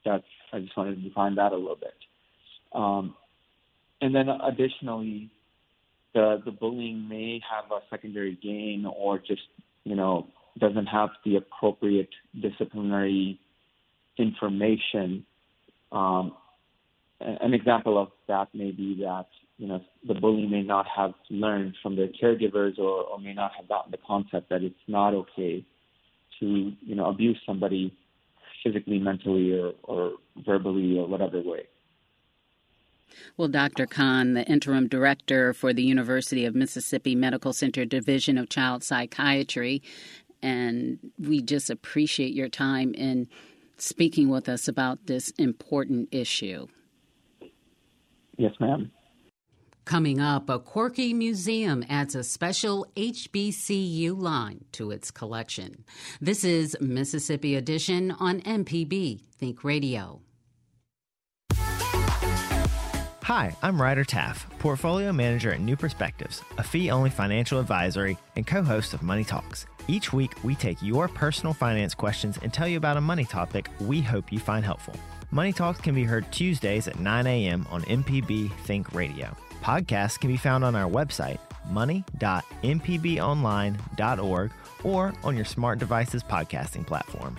that's, 0.07 0.23
I 0.53 0.59
just 0.59 0.75
wanted 0.77 0.95
to 0.95 1.01
define 1.01 1.35
that 1.35 1.51
a 1.51 1.55
little 1.55 1.75
bit. 1.75 1.93
Um, 2.73 3.15
and 4.01 4.15
then 4.15 4.29
additionally, 4.29 5.29
the, 6.13 6.41
the 6.43 6.51
bullying 6.51 7.07
may 7.07 7.41
have 7.49 7.71
a 7.71 7.79
secondary 7.89 8.37
gain 8.41 8.85
or 8.85 9.17
just, 9.19 9.41
you 9.83 9.95
know, 9.95 10.27
doesn't 10.57 10.87
have 10.87 11.09
the 11.23 11.35
appropriate 11.35 12.09
disciplinary 12.39 13.39
information. 14.17 15.25
Um, 15.91 16.33
an 17.19 17.53
example 17.53 18.01
of 18.01 18.09
that 18.27 18.47
may 18.53 18.71
be 18.71 18.99
that 19.01 19.27
you 19.57 19.67
know, 19.67 19.81
the 20.07 20.13
bully 20.13 20.45
may 20.45 20.61
not 20.61 20.85
have 20.95 21.13
learned 21.29 21.75
from 21.81 21.95
their 21.95 22.07
caregivers 22.07 22.77
or, 22.77 23.03
or 23.03 23.19
may 23.19 23.33
not 23.33 23.51
have 23.57 23.67
gotten 23.67 23.91
the 23.91 23.97
concept 24.05 24.49
that 24.49 24.61
it's 24.61 24.75
not 24.87 25.13
okay 25.13 25.65
to, 26.39 26.71
you 26.79 26.95
know, 26.95 27.09
abuse 27.09 27.39
somebody 27.45 27.95
physically, 28.63 28.99
mentally, 28.99 29.57
or, 29.57 29.73
or 29.83 30.13
verbally, 30.45 30.97
or 30.97 31.07
whatever 31.07 31.41
way. 31.41 31.67
Well, 33.37 33.47
Dr. 33.47 33.85
Khan, 33.85 34.33
the 34.33 34.45
interim 34.45 34.87
director 34.87 35.53
for 35.53 35.73
the 35.73 35.83
University 35.83 36.45
of 36.45 36.55
Mississippi 36.55 37.15
Medical 37.15 37.53
Center 37.53 37.85
Division 37.85 38.37
of 38.37 38.49
Child 38.49 38.83
Psychiatry, 38.83 39.81
and 40.41 40.99
we 41.17 41.41
just 41.41 41.69
appreciate 41.69 42.33
your 42.33 42.49
time 42.49 42.93
in 42.93 43.27
speaking 43.77 44.29
with 44.29 44.49
us 44.49 44.67
about 44.67 45.05
this 45.05 45.31
important 45.37 46.09
issue. 46.11 46.67
Yes, 48.37 48.53
ma'am. 48.59 48.91
Coming 49.87 50.19
up, 50.19 50.49
a 50.49 50.59
quirky 50.59 51.13
museum 51.13 51.81
adds 51.87 52.13
a 52.13 52.21
special 52.21 52.85
HBCU 52.97 54.19
line 54.19 54.65
to 54.73 54.91
its 54.91 55.11
collection. 55.11 55.85
This 56.19 56.43
is 56.43 56.75
Mississippi 56.81 57.55
Edition 57.55 58.11
on 58.11 58.41
MPB 58.41 59.21
Think 59.39 59.63
Radio. 59.63 60.19
Hi, 61.53 63.55
I'm 63.61 63.81
Ryder 63.81 64.03
Taff, 64.03 64.45
Portfolio 64.59 65.13
Manager 65.13 65.53
at 65.53 65.61
New 65.61 65.77
Perspectives, 65.77 66.43
a 66.57 66.63
fee 66.63 66.91
only 66.91 67.09
financial 67.09 67.57
advisory 67.57 68.17
and 68.35 68.45
co 68.45 68.63
host 68.63 68.93
of 68.93 69.03
Money 69.03 69.23
Talks. 69.23 69.67
Each 69.87 70.11
week, 70.11 70.33
we 70.43 70.55
take 70.55 70.81
your 70.81 71.07
personal 71.07 71.53
finance 71.53 71.95
questions 71.95 72.37
and 72.43 72.53
tell 72.53 72.67
you 72.67 72.75
about 72.75 72.97
a 72.97 73.01
money 73.01 73.23
topic 73.23 73.69
we 73.79 74.01
hope 74.01 74.33
you 74.33 74.39
find 74.39 74.65
helpful. 74.65 74.95
Money 75.31 75.53
Talks 75.53 75.79
can 75.79 75.95
be 75.95 76.03
heard 76.03 76.29
Tuesdays 76.33 76.89
at 76.89 76.99
9 76.99 77.25
a.m. 77.25 77.65
on 77.69 77.83
MPB 77.83 78.51
Think 78.63 78.93
Radio. 78.93 79.33
Podcasts 79.61 80.19
can 80.19 80.29
be 80.29 80.37
found 80.37 80.63
on 80.63 80.75
our 80.75 80.89
website, 80.89 81.39
money.mpbonline.org, 81.69 84.51
or 84.83 85.13
on 85.23 85.35
your 85.35 85.45
smart 85.45 85.79
devices 85.79 86.21
podcasting 86.23 86.85
platform. 86.85 87.35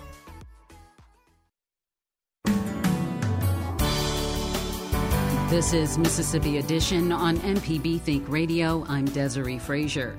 This 5.49 5.73
is 5.73 5.97
Mississippi 5.97 6.59
Edition 6.59 7.11
on 7.11 7.37
MPB 7.37 8.01
Think 8.01 8.29
Radio. 8.29 8.85
I'm 8.87 9.07
Desare 9.07 9.59
Frazier. 9.59 10.15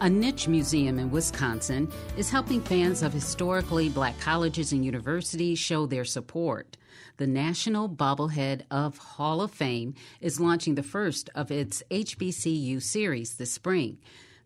A 0.00 0.10
niche 0.10 0.48
museum 0.48 0.98
in 0.98 1.12
Wisconsin 1.12 1.88
is 2.16 2.28
helping 2.28 2.60
fans 2.60 3.04
of 3.04 3.12
historically 3.12 3.88
black 3.88 4.18
colleges 4.18 4.72
and 4.72 4.84
universities 4.84 5.60
show 5.60 5.86
their 5.86 6.04
support 6.04 6.76
the 7.16 7.26
National 7.26 7.88
Bobblehead 7.88 8.62
of 8.70 8.98
Hall 8.98 9.40
of 9.40 9.50
Fame 9.50 9.94
is 10.20 10.40
launching 10.40 10.74
the 10.74 10.82
first 10.82 11.30
of 11.34 11.50
its 11.50 11.82
HBCU 11.90 12.82
series 12.82 13.34
this 13.36 13.52
spring. 13.52 13.98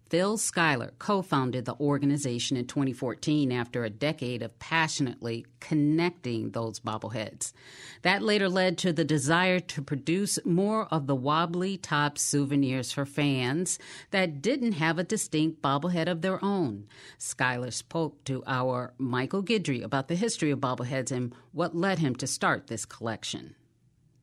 Phil 0.09 0.39
Sklar 0.39 0.93
co 0.99 1.21
founded 1.21 1.67
the 1.67 1.75
organization 1.75 2.57
in 2.57 2.67
2014 2.67 3.53
after 3.53 3.85
a 3.85 3.91
decade 3.91 4.41
of 4.41 4.59
passionately 4.59 5.45
connecting 5.61 6.51
those 6.51 6.81
bobbleheads. 6.81 7.53
That 8.03 8.23
later 8.23 8.49
led 8.49 8.79
to 8.79 8.93
the 8.93 9.05
desire 9.05 9.61
to 9.61 9.83
produce 9.83 10.39
more 10.47 10.87
of 10.91 11.07
the 11.07 11.15
wobbly 11.15 11.77
top 11.77 12.17
souvenirs 12.17 12.91
for 12.91 13.05
fans 13.05 13.79
that 14.11 14.41
didn't 14.41 14.73
have 14.73 14.99
a 14.99 15.05
distinct 15.05 15.61
bobblehead 15.61 16.09
of 16.09 16.23
their 16.23 16.43
own. 16.43 16.87
Schuyler 17.19 17.71
spoke 17.71 18.25
to 18.25 18.43
our 18.47 18.95
Michael 18.97 19.43
Guidry 19.43 19.83
about 19.83 20.09
the 20.09 20.15
history 20.15 20.51
of 20.51 20.61
bobbleheads 20.61 21.13
and 21.13 21.35
what 21.53 21.77
led 21.77 21.99
him 21.99 22.15
to 22.17 22.27
start 22.27 22.69
this 22.69 22.87
collection. 22.87 23.57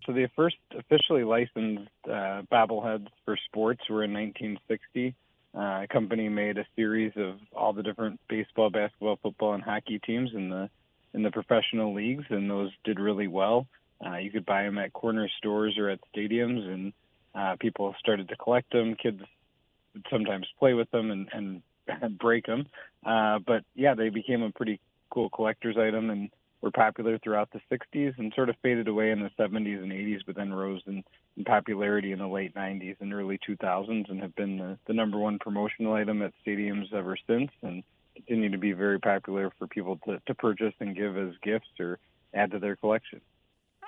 So 0.06 0.14
the 0.14 0.30
first 0.36 0.58
officially 0.78 1.24
licensed 1.24 1.90
uh, 2.06 2.42
bobbleheads 2.52 3.08
for 3.24 3.38
sports 3.48 3.82
were 3.90 4.04
in 4.04 4.14
1960 4.14 5.16
uh, 5.58 5.86
company 5.92 6.30
made 6.30 6.58
a 6.58 6.66
series 6.76 7.14
of 7.16 7.36
all 7.56 7.74
the 7.74 7.84
different 7.84 8.20
baseball, 8.28 8.70
basketball, 8.70 9.18
football, 9.22 9.54
and 9.54 9.64
hockey 9.64 10.00
teams 10.00 10.32
in 10.34 10.50
the 10.50 10.70
in 11.14 11.24
the 11.24 11.32
professional 11.32 11.94
leagues, 11.94 12.26
and 12.30 12.50
those 12.50 12.72
did 12.84 13.00
really 13.00 13.28
well. 13.28 13.68
Uh, 14.06 14.18
you 14.18 14.30
could 14.30 14.46
buy 14.46 14.64
them 14.64 14.78
at 14.78 14.92
corner 14.92 15.30
stores 15.38 15.78
or 15.78 15.90
at 15.90 16.00
stadiums, 16.14 16.68
and 16.68 16.94
uh, 17.34 17.56
people 17.58 17.96
started 18.00 18.28
to 18.28 18.36
collect 18.36 18.70
them. 18.74 18.96
Kids 19.02 19.22
would 19.94 20.06
sometimes 20.12 20.46
play 20.60 20.74
with 20.74 20.92
them 20.92 21.12
and, 21.12 21.30
and 21.32 22.18
break 22.20 22.46
them, 22.46 22.68
uh, 23.06 23.40
but 23.40 23.64
yeah, 23.76 23.96
they 23.96 24.10
became 24.10 24.42
a 24.42 24.52
pretty 24.52 24.82
cool 25.10 25.30
collector's 25.30 25.78
item, 25.78 26.10
and 26.10 26.30
were 26.66 26.72
popular 26.72 27.20
throughout 27.20 27.50
the 27.52 27.62
60s 27.72 28.18
and 28.18 28.34
sort 28.36 28.50
of 28.50 28.56
faded 28.64 28.88
away 28.88 29.12
in 29.12 29.20
the 29.20 29.30
70s 29.40 29.84
and 29.84 29.92
80s, 29.92 30.22
but 30.26 30.36
then 30.36 30.52
rose 30.52 30.82
in, 30.88 31.04
in 31.38 31.44
popularity 31.46 32.12
in 32.12 32.18
the 32.18 32.28
late 32.28 32.56
90s 32.56 32.98
and 33.00 33.14
early 33.14 33.40
2000s 33.48 34.10
and 34.10 34.20
have 34.20 34.36
been 34.36 34.58
the, 34.58 34.78
the 34.88 34.94
number 34.94 35.20
one 35.20 35.38
promotional 35.38 35.94
item 35.94 36.24
at 36.24 36.34
stadiums 36.46 36.92
ever 36.92 37.16
since 37.28 37.52
and 37.62 37.84
continue 38.16 38.50
to 38.50 38.58
be 38.58 38.72
very 38.72 39.00
popular 39.00 39.52
for 39.60 39.68
people 39.68 40.00
to, 40.06 40.20
to 40.26 40.34
purchase 40.34 40.74
and 40.80 40.96
give 40.96 41.16
as 41.16 41.34
gifts 41.44 41.70
or 41.80 42.00
add 42.34 42.50
to 42.50 42.58
their 42.58 42.76
collection. 42.76 43.22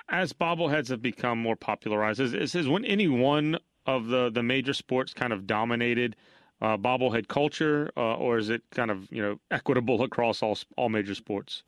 As 0.08 0.32
bobbleheads 0.32 0.88
have 0.88 1.02
become 1.02 1.38
more 1.38 1.56
popularized, 1.56 2.20
is, 2.20 2.32
is, 2.32 2.54
is 2.54 2.68
when 2.68 2.84
any 2.84 3.08
one 3.08 3.58
of 3.86 4.06
the, 4.06 4.30
the 4.30 4.42
major 4.42 4.72
sports 4.72 5.12
kind 5.12 5.32
of 5.32 5.48
dominated 5.48 6.14
uh, 6.62 6.76
bobblehead 6.76 7.26
culture, 7.26 7.90
uh, 7.96 8.14
or 8.14 8.38
is 8.38 8.50
it 8.50 8.62
kind 8.70 8.90
of 8.90 9.10
you 9.12 9.22
know 9.22 9.38
equitable 9.50 10.02
across 10.02 10.42
all 10.42 10.58
all 10.76 10.88
major 10.88 11.14
sports? 11.14 11.62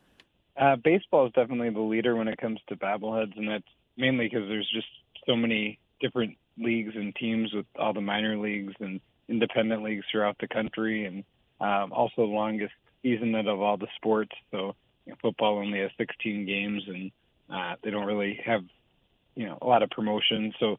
Uh, 0.61 0.77
baseball 0.77 1.27
is 1.27 1.33
definitely 1.33 1.71
the 1.71 1.81
leader 1.81 2.15
when 2.15 2.29
it 2.29 2.39
comes 2.39 2.61
to 2.69 2.77
bobbleheads, 2.77 3.37
and 3.37 3.49
that's 3.49 3.65
mainly 3.97 4.27
because 4.27 4.47
there's 4.47 4.71
just 4.71 4.87
so 5.27 5.35
many 5.35 5.79
different 6.01 6.37
leagues 6.59 6.93
and 6.95 7.17
teams 7.17 7.51
with 7.55 7.65
all 7.79 7.95
the 7.95 8.01
minor 8.01 8.37
leagues 8.37 8.75
and 8.79 9.01
independent 9.29 9.83
leagues 9.83 10.05
throughout 10.11 10.37
the 10.39 10.49
country, 10.49 11.07
and 11.07 11.25
um, 11.63 11.93
also 11.93 12.13
the 12.19 12.23
longest 12.25 12.75
season 13.03 13.35
of 13.35 13.61
all 13.61 13.79
the 13.79 13.87
sports. 13.97 14.33
So 14.51 14.75
you 15.07 15.13
know, 15.13 15.17
football 15.23 15.59
only 15.59 15.81
has 15.81 15.91
16 15.97 16.45
games, 16.45 16.83
and 16.87 17.11
uh, 17.51 17.77
they 17.83 17.91
don't 17.91 18.07
really 18.07 18.39
have 18.45 18.63
you 19.37 19.47
know 19.47 19.57
a 19.63 19.67
lot 19.67 19.83
of 19.83 19.89
promotion. 19.89 20.53
So 20.61 20.77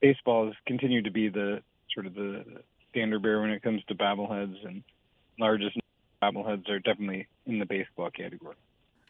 baseball 0.00 0.46
has 0.46 0.54
continued 0.66 1.04
to 1.04 1.10
be 1.10 1.28
the 1.28 1.60
sort 1.92 2.06
of 2.06 2.14
the 2.14 2.44
standard 2.90 3.20
bearer 3.20 3.42
when 3.42 3.50
it 3.50 3.62
comes 3.62 3.82
to 3.88 3.94
bobbleheads, 3.94 4.66
and 4.66 4.82
largest 5.38 5.76
bobbleheads 6.22 6.70
are 6.70 6.78
definitely 6.78 7.26
in 7.44 7.58
the 7.58 7.66
baseball 7.66 8.10
category. 8.10 8.56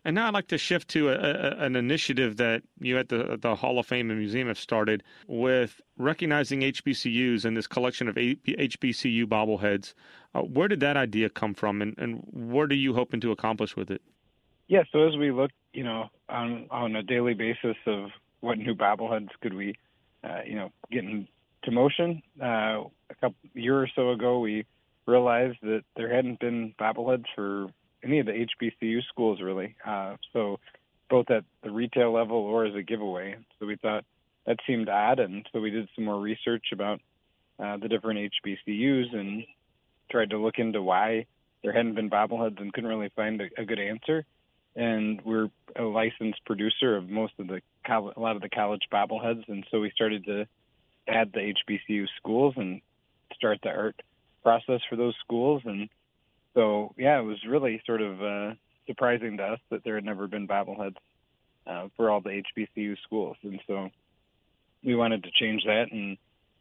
And 0.05 0.15
now 0.15 0.29
I'd 0.29 0.35
like 0.35 0.49
to 0.49 0.59
shift 0.59 0.89
to 0.89 1.11
a, 1.11 1.15
a, 1.15 1.65
an 1.65 1.77
initiative 1.77 2.37
that 2.37 2.63
you 2.81 2.99
at 2.99 3.09
the, 3.09 3.39
the 3.41 3.55
Hall 3.55 3.79
of 3.79 3.87
Fame 3.87 4.11
and 4.11 4.19
Museum 4.19 4.49
have 4.49 4.59
started 4.59 5.03
with 5.27 5.81
recognizing 5.97 6.61
HBCUs 6.61 7.45
and 7.45 7.57
this 7.57 7.67
collection 7.67 8.09
of 8.09 8.15
HBCU 8.15 9.25
bobbleheads. 9.25 9.95
Uh, 10.35 10.43
where 10.43 10.69
did 10.69 10.81
that 10.81 10.97
idea 10.97 11.29
come 11.29 11.55
from, 11.55 11.81
and, 11.81 11.97
and 11.99 12.23
what 12.31 12.71
are 12.71 12.77
you 12.77 12.95
hoping 12.95 13.21
to 13.21 13.33
accomplish 13.33 13.77
with 13.77 13.91
it? 13.91 14.03
Yeah, 14.69 14.83
so 14.93 15.09
as 15.09 15.17
we 15.17 15.31
look, 15.31 15.51
you 15.73 15.85
know, 15.85 16.11
on 16.29 16.67
on 16.71 16.95
a 16.97 17.03
daily 17.03 17.35
basis 17.35 17.77
of 17.87 18.11
what 18.41 18.59
new 18.59 18.75
bobbleheads 18.75 19.31
could 19.41 19.55
we, 19.55 19.75
uh, 20.23 20.41
you 20.47 20.57
know, 20.57 20.71
get 20.93 21.05
into 21.05 21.27
motion. 21.71 22.23
Uh, 22.41 22.85
a 23.11 23.15
couple 23.21 23.37
year 23.55 23.81
or 23.81 23.89
so 23.97 24.11
ago, 24.11 24.39
we 24.41 24.67
realized 25.07 25.59
that 25.63 25.83
there 25.97 26.15
hadn't 26.15 26.39
been 26.39 26.75
bobbleheads 26.79 27.25
for 27.35 27.69
any 28.05 28.21
of 28.21 28.27
the 28.27 28.47
HBCU 28.63 29.01
schools 29.09 29.41
really. 29.41 29.75
Uh, 29.87 30.17
so 30.33 30.59
both 31.11 31.31
at 31.31 31.45
the 31.63 31.71
retail 31.71 32.13
level 32.13 32.37
or 32.37 32.67
as 32.67 32.75
a 32.75 32.83
giveaway. 32.83 33.37
So 33.59 33.67
we 33.67 33.77
thought 33.77 34.05
that 34.47 34.59
seemed 34.67 34.89
odd, 34.89 35.19
and 35.19 35.47
so 35.53 35.61
we 35.61 35.71
did 35.71 35.89
some 35.95 36.05
more 36.05 36.21
research 36.21 36.67
about 36.73 37.01
uh, 37.59 37.77
the 37.77 37.89
different 37.89 38.33
HBCUs 38.47 39.15
and 39.15 39.45
tried 40.11 40.31
to 40.31 40.39
look 40.39 40.59
into 40.59 40.83
why 40.83 41.27
there 41.63 41.73
hadn't 41.73 41.95
been 41.95 42.11
bobbleheads 42.11 42.61
and 42.61 42.73
couldn't 42.73 42.89
really 42.89 43.11
find 43.17 43.41
a, 43.41 43.49
a 43.59 43.65
good 43.65 43.81
answer. 43.81 44.25
And 44.77 45.21
we're 45.25 45.49
a 45.77 45.83
licensed 45.83 46.45
producer 46.47 46.97
of 46.97 47.09
most 47.09 47.33
of 47.39 47.49
the 47.49 47.61
a 47.91 48.21
lot 48.21 48.37
of 48.37 48.43
the 48.43 48.51
college 48.51 48.83
bobbleheads, 48.93 49.49
and 49.49 49.67
so 49.71 49.81
we 49.81 49.91
started 49.91 50.25
to 50.27 50.47
add 51.09 51.33
the 51.33 51.55
HBCU 51.69 52.07
schools 52.19 52.55
and 52.57 52.83
start 53.35 53.61
the 53.63 53.71
art 53.71 54.01
process 54.43 54.81
for 54.89 54.97
those 54.97 55.15
schools. 55.25 55.63
And 55.65 55.89
so, 56.59 56.93
yeah, 56.99 57.21
it 57.21 57.23
was 57.23 57.39
really 57.47 57.81
sort 57.87 58.03
of 58.03 58.21
uh, 58.21 58.55
surprising 58.89 59.37
to 59.37 59.45
us 59.45 59.61
that 59.71 59.85
there 59.85 59.95
had 59.95 60.05
never 60.05 60.27
been 60.27 60.49
bobbleheads 60.49 60.97
uh, 61.69 61.87
for 61.97 62.11
all 62.11 62.21
the 62.21 62.43
HBCU 62.57 62.97
schools. 63.05 63.37
And 63.45 63.61
so 63.69 63.91
we 64.83 64.97
wanted 64.97 65.23
to 65.23 65.31
change 65.31 65.63
that. 65.67 65.93
And, 65.93 66.19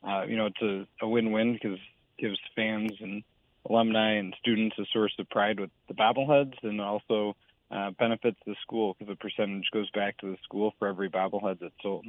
uh, 0.07 0.25
you 0.27 0.37
know, 0.37 0.45
it's 0.45 0.61
a, 0.61 0.85
a 1.03 1.09
win-win 1.09 1.53
because 1.53 1.79
gives 2.19 2.37
fans 2.55 2.91
and 2.99 3.23
alumni 3.67 4.13
and 4.13 4.35
students 4.39 4.77
a 4.77 4.85
source 4.93 5.13
of 5.17 5.27
pride 5.31 5.59
with 5.59 5.71
the 5.87 5.95
bobbleheads 5.95 6.53
and 6.61 6.79
also 6.79 7.35
uh, 7.71 7.89
benefits 7.97 8.37
the 8.45 8.55
school 8.61 8.95
because 8.99 9.11
the 9.11 9.15
percentage 9.15 9.69
goes 9.73 9.89
back 9.91 10.17
to 10.19 10.27
the 10.27 10.37
school 10.43 10.75
for 10.77 10.87
every 10.87 11.09
bobblehead 11.09 11.59
that's 11.59 11.73
sold. 11.81 12.05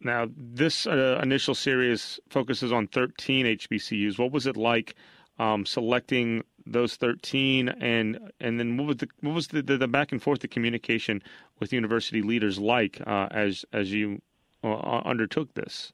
Now, 0.00 0.28
this 0.36 0.86
uh, 0.86 1.18
initial 1.22 1.54
series 1.54 2.20
focuses 2.28 2.72
on 2.72 2.88
13 2.88 3.46
HBCUs. 3.46 4.18
What 4.18 4.32
was 4.32 4.46
it 4.46 4.56
like 4.58 4.94
um, 5.38 5.64
selecting 5.64 6.44
those 6.66 6.96
13, 6.96 7.68
and 7.68 8.32
and 8.40 8.58
then 8.58 8.76
what 8.76 8.86
was 8.86 8.96
the 8.98 9.08
what 9.20 9.34
was 9.34 9.48
the, 9.48 9.62
the, 9.62 9.76
the 9.76 9.88
back 9.88 10.12
and 10.12 10.22
forth, 10.22 10.40
the 10.40 10.48
communication 10.48 11.22
with 11.60 11.72
university 11.72 12.22
leaders 12.22 12.58
like 12.58 13.00
uh, 13.06 13.28
as 13.30 13.64
as 13.72 13.92
you 13.92 14.20
uh, 14.64 15.02
undertook 15.04 15.54
this? 15.54 15.92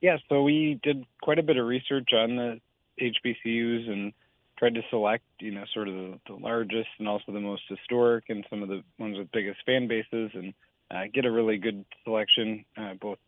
Yeah, 0.00 0.16
so 0.28 0.42
we 0.42 0.80
did 0.82 1.04
quite 1.22 1.38
a 1.38 1.42
bit 1.42 1.58
of 1.58 1.66
research 1.66 2.08
on 2.14 2.36
the 2.36 2.60
HBCUs 3.00 3.90
and 3.90 4.12
tried 4.58 4.74
to 4.74 4.82
select, 4.88 5.24
you 5.40 5.50
know, 5.50 5.64
sort 5.74 5.88
of 5.88 5.94
the, 5.94 6.20
the 6.26 6.34
largest 6.34 6.88
and 6.98 7.08
also 7.08 7.32
the 7.32 7.40
most 7.40 7.62
historic 7.68 8.24
and 8.28 8.46
some 8.48 8.62
of 8.62 8.68
the 8.68 8.82
ones 8.98 9.18
with 9.18 9.30
biggest 9.32 9.58
fan 9.66 9.88
bases 9.88 10.30
and 10.34 10.54
uh, 10.90 11.02
get 11.12 11.24
a 11.24 11.30
really 11.30 11.58
good 11.58 11.84
selection, 12.04 12.64
uh, 12.76 12.94
both 13.00 13.18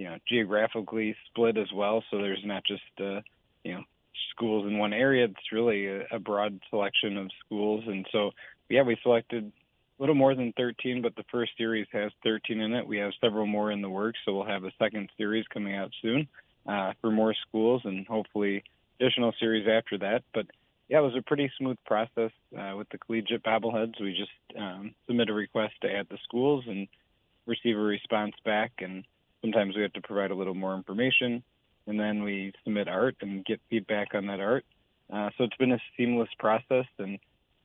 you 0.00 0.06
know 0.06 0.16
geographically 0.26 1.14
split 1.26 1.58
as 1.58 1.70
well. 1.74 2.02
So 2.10 2.16
there's 2.16 2.42
not 2.44 2.64
just 2.64 2.82
uh, 2.98 3.20
you 3.64 3.74
know 3.74 3.82
schools 4.30 4.66
in 4.66 4.78
one 4.78 4.92
area. 4.92 5.24
It's 5.24 5.52
really 5.52 5.86
a, 5.86 6.06
a 6.12 6.18
broad 6.18 6.60
selection 6.70 7.16
of 7.16 7.30
schools, 7.44 7.84
and 7.86 8.06
so 8.12 8.30
yeah, 8.68 8.82
we 8.82 8.96
selected 9.02 9.44
a 9.44 10.02
little 10.02 10.14
more 10.14 10.34
than 10.34 10.52
13, 10.56 11.02
but 11.02 11.14
the 11.16 11.24
first 11.30 11.52
series 11.58 11.86
has 11.92 12.10
13 12.24 12.60
in 12.60 12.72
it. 12.72 12.86
We 12.86 12.98
have 12.98 13.12
several 13.20 13.46
more 13.46 13.70
in 13.70 13.82
the 13.82 13.90
works, 13.90 14.18
so 14.24 14.32
we'll 14.32 14.46
have 14.46 14.64
a 14.64 14.72
second 14.78 15.10
series 15.18 15.44
coming 15.52 15.74
out 15.74 15.90
soon 16.00 16.28
uh, 16.66 16.92
for 17.00 17.10
more 17.10 17.34
schools, 17.48 17.82
and 17.84 18.06
hopefully 18.06 18.62
additional 18.98 19.34
series 19.38 19.66
after 19.68 19.98
that. 19.98 20.22
But 20.32 20.46
yeah, 20.88 20.98
it 20.98 21.02
was 21.02 21.16
a 21.16 21.22
pretty 21.22 21.50
smooth 21.58 21.76
process 21.86 22.30
uh, 22.58 22.74
with 22.76 22.88
the 22.88 22.98
collegiate 22.98 23.42
bobbleheads. 23.42 24.00
We 24.00 24.12
just 24.12 24.58
um, 24.58 24.94
submit 25.06 25.28
a 25.28 25.34
request 25.34 25.74
to 25.82 25.92
add 25.92 26.06
the 26.10 26.18
schools 26.24 26.64
and 26.66 26.88
receive 27.46 27.76
a 27.76 27.80
response 27.80 28.34
back, 28.44 28.72
and 28.78 29.04
sometimes 29.40 29.76
we 29.76 29.82
have 29.82 29.92
to 29.92 30.00
provide 30.00 30.30
a 30.30 30.34
little 30.34 30.54
more 30.54 30.74
information, 30.74 31.42
and 31.86 31.98
then 31.98 32.22
we 32.22 32.52
submit 32.64 32.88
art 32.88 33.16
and 33.20 33.44
get 33.44 33.60
feedback 33.68 34.14
on 34.14 34.26
that 34.26 34.40
art. 34.40 34.64
Uh, 35.12 35.30
so 35.36 35.44
it's 35.44 35.56
been 35.56 35.72
a 35.72 35.80
seamless 35.96 36.28
process, 36.38 36.86
and 36.98 37.18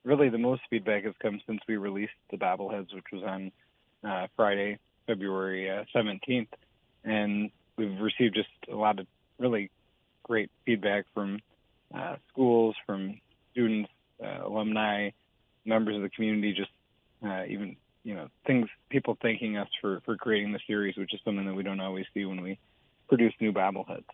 really 0.04 0.28
the 0.28 0.38
most 0.38 0.62
feedback 0.68 1.04
has 1.04 1.14
come 1.20 1.40
since 1.46 1.60
we 1.68 1.76
released 1.76 2.12
the 2.30 2.36
bobbleheads, 2.36 2.94
which 2.94 3.04
was 3.12 3.22
on 3.22 3.52
uh, 4.04 4.26
Friday, 4.36 4.78
February 5.06 5.70
uh, 5.70 5.84
17th, 5.94 6.48
and 7.04 7.50
we've 7.76 8.00
received 8.00 8.34
just 8.34 8.48
a 8.70 8.74
lot 8.74 8.98
of 8.98 9.06
really 9.38 9.70
great 10.22 10.50
feedback 10.64 11.04
from 11.14 11.40
uh, 11.94 12.16
schools, 12.32 12.74
from 12.84 13.20
students, 13.52 13.90
uh, 14.22 14.44
alumni, 14.44 15.10
members 15.64 15.96
of 15.96 16.02
the 16.02 16.10
community, 16.10 16.52
just 16.52 16.70
uh, 17.24 17.44
even 17.48 17.76
you 18.02 18.14
know 18.14 18.28
things 18.46 18.68
people 18.88 19.16
thanking 19.20 19.56
us 19.56 19.68
for 19.80 20.00
for 20.04 20.16
creating 20.16 20.52
the 20.52 20.60
series, 20.66 20.96
which 20.96 21.14
is 21.14 21.20
something 21.24 21.46
that 21.46 21.54
we 21.54 21.62
don't 21.62 21.80
always 21.80 22.06
see 22.14 22.24
when 22.24 22.40
we 22.40 22.58
produce 23.08 23.32
new 23.40 23.52
bobbleheads. 23.52 24.04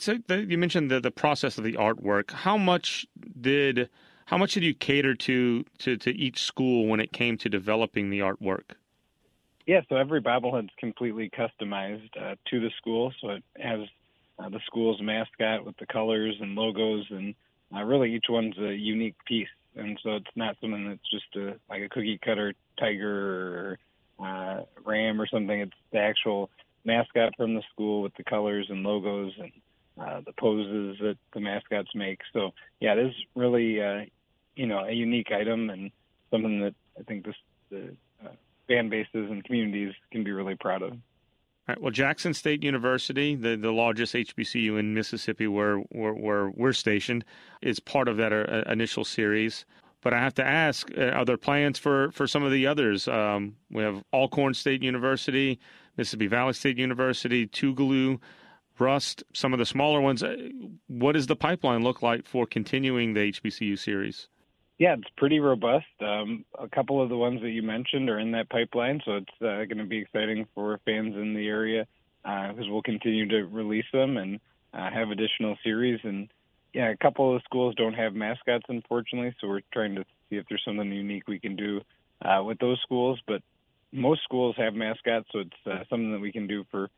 So 0.00 0.18
the, 0.28 0.44
you 0.44 0.58
mentioned 0.58 0.90
the 0.90 1.00
the 1.00 1.10
process 1.10 1.58
of 1.58 1.64
the 1.64 1.72
artwork. 1.72 2.30
How 2.30 2.56
much 2.56 3.04
did 3.40 3.88
how 4.26 4.38
much 4.38 4.54
did 4.54 4.62
you 4.62 4.74
cater 4.74 5.14
to 5.14 5.64
to, 5.78 5.96
to 5.96 6.10
each 6.10 6.42
school 6.42 6.86
when 6.86 7.00
it 7.00 7.12
came 7.12 7.36
to 7.38 7.48
developing 7.48 8.10
the 8.10 8.20
artwork? 8.20 8.74
Yeah, 9.66 9.80
so 9.88 9.96
every 9.96 10.20
bobblehead 10.20 10.64
is 10.64 10.70
completely 10.78 11.30
customized 11.30 12.10
uh, 12.20 12.34
to 12.50 12.60
the 12.60 12.70
school. 12.78 13.12
So 13.20 13.30
it 13.30 13.44
has 13.58 13.80
uh, 14.38 14.48
the 14.48 14.60
school's 14.66 15.00
mascot 15.00 15.64
with 15.64 15.76
the 15.78 15.86
colors 15.86 16.36
and 16.40 16.54
logos, 16.54 17.06
and 17.10 17.34
uh, 17.74 17.82
really 17.82 18.14
each 18.14 18.26
one's 18.28 18.58
a 18.58 18.74
unique 18.74 19.16
piece. 19.24 19.48
And 19.76 19.98
so 20.02 20.16
it's 20.16 20.26
not 20.36 20.56
something 20.60 20.88
that's 20.88 21.10
just 21.10 21.36
a, 21.36 21.58
like 21.70 21.82
a 21.82 21.88
cookie 21.88 22.18
cutter 22.22 22.54
tiger 22.78 23.78
or 24.20 24.26
uh, 24.26 24.62
ram 24.84 25.20
or 25.20 25.26
something. 25.26 25.60
It's 25.60 25.72
the 25.92 25.98
actual 25.98 26.50
mascot 26.84 27.34
from 27.36 27.54
the 27.54 27.62
school 27.72 28.02
with 28.02 28.14
the 28.16 28.24
colors 28.24 28.66
and 28.68 28.82
logos 28.82 29.32
and 29.38 29.52
uh, 30.00 30.20
the 30.24 30.32
poses 30.32 30.98
that 31.00 31.16
the 31.34 31.40
mascots 31.40 31.90
make. 31.94 32.20
So 32.32 32.52
yeah, 32.80 32.94
it 32.94 33.06
is 33.06 33.14
really 33.34 33.82
uh, 33.82 34.04
you 34.56 34.66
know 34.66 34.84
a 34.84 34.92
unique 34.92 35.32
item 35.32 35.70
and 35.70 35.90
something 36.30 36.60
that 36.60 36.74
I 36.98 37.02
think 37.02 37.24
this 37.24 37.36
the 37.70 37.94
uh, 38.24 38.30
fan 38.68 38.88
bases 38.88 39.30
and 39.30 39.44
communities 39.44 39.94
can 40.10 40.24
be 40.24 40.32
really 40.32 40.56
proud 40.56 40.82
of. 40.82 40.92
All 40.92 41.74
right, 41.74 41.80
well, 41.80 41.92
Jackson 41.92 42.34
State 42.34 42.64
University, 42.64 43.36
the, 43.36 43.54
the 43.54 43.70
largest 43.70 44.14
HBCU 44.14 44.80
in 44.80 44.94
Mississippi 44.94 45.46
where, 45.46 45.76
where, 45.76 46.12
where 46.12 46.50
we're 46.50 46.72
stationed, 46.72 47.24
is 47.60 47.78
part 47.78 48.08
of 48.08 48.16
that 48.16 48.32
uh, 48.32 48.64
initial 48.68 49.04
series. 49.04 49.64
But 50.02 50.12
I 50.12 50.18
have 50.18 50.34
to 50.34 50.44
ask, 50.44 50.90
uh, 50.98 51.10
are 51.10 51.24
there 51.24 51.36
plans 51.36 51.78
for, 51.78 52.10
for 52.10 52.26
some 52.26 52.42
of 52.42 52.52
the 52.52 52.66
others? 52.66 53.08
Um, 53.08 53.56
we 53.70 53.82
have 53.82 54.02
Alcorn 54.12 54.52
State 54.52 54.82
University, 54.82 55.58
Mississippi 55.96 56.26
Valley 56.26 56.52
State 56.52 56.76
University, 56.76 57.46
Tougaloo, 57.46 58.18
Rust, 58.78 59.22
some 59.32 59.52
of 59.52 59.58
the 59.58 59.66
smaller 59.66 60.00
ones. 60.00 60.22
Uh, 60.22 60.36
what 60.88 61.12
does 61.12 61.28
the 61.28 61.36
pipeline 61.36 61.84
look 61.84 62.02
like 62.02 62.26
for 62.26 62.46
continuing 62.46 63.14
the 63.14 63.32
HBCU 63.32 63.78
series? 63.78 64.28
Yeah, 64.78 64.94
it's 64.94 65.08
pretty 65.16 65.38
robust. 65.38 65.86
Um, 66.00 66.44
a 66.58 66.68
couple 66.68 67.00
of 67.00 67.08
the 67.08 67.16
ones 67.16 67.40
that 67.42 67.50
you 67.50 67.62
mentioned 67.62 68.10
are 68.10 68.18
in 68.18 68.32
that 68.32 68.50
pipeline, 68.50 69.00
so 69.04 69.18
it's 69.18 69.30
uh, 69.40 69.64
going 69.66 69.78
to 69.78 69.84
be 69.84 69.98
exciting 69.98 70.46
for 70.54 70.80
fans 70.84 71.14
in 71.14 71.34
the 71.34 71.46
area 71.46 71.86
because 72.24 72.66
uh, 72.68 72.72
we'll 72.72 72.82
continue 72.82 73.28
to 73.28 73.44
release 73.44 73.84
them 73.92 74.16
and 74.16 74.40
uh, 74.74 74.90
have 74.90 75.10
additional 75.10 75.56
series. 75.62 76.00
And 76.02 76.28
yeah, 76.72 76.90
a 76.90 76.96
couple 76.96 77.34
of 77.34 77.42
schools 77.42 77.74
don't 77.74 77.94
have 77.94 78.14
mascots, 78.14 78.64
unfortunately, 78.68 79.34
so 79.40 79.48
we're 79.48 79.60
trying 79.72 79.94
to 79.96 80.04
see 80.28 80.36
if 80.36 80.46
there's 80.48 80.62
something 80.64 80.90
unique 80.90 81.28
we 81.28 81.38
can 81.38 81.56
do 81.56 81.82
uh, 82.24 82.42
with 82.42 82.58
those 82.58 82.80
schools. 82.82 83.20
But 83.26 83.42
most 83.92 84.22
schools 84.24 84.54
have 84.56 84.74
mascots, 84.74 85.28
so 85.32 85.40
it's 85.40 85.66
uh, 85.66 85.84
something 85.90 86.12
that 86.12 86.20
we 86.20 86.32
can 86.32 86.46
do 86.46 86.64
for 86.70 86.88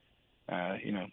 uh, 0.49 0.77
you 0.83 0.93
know 0.93 1.07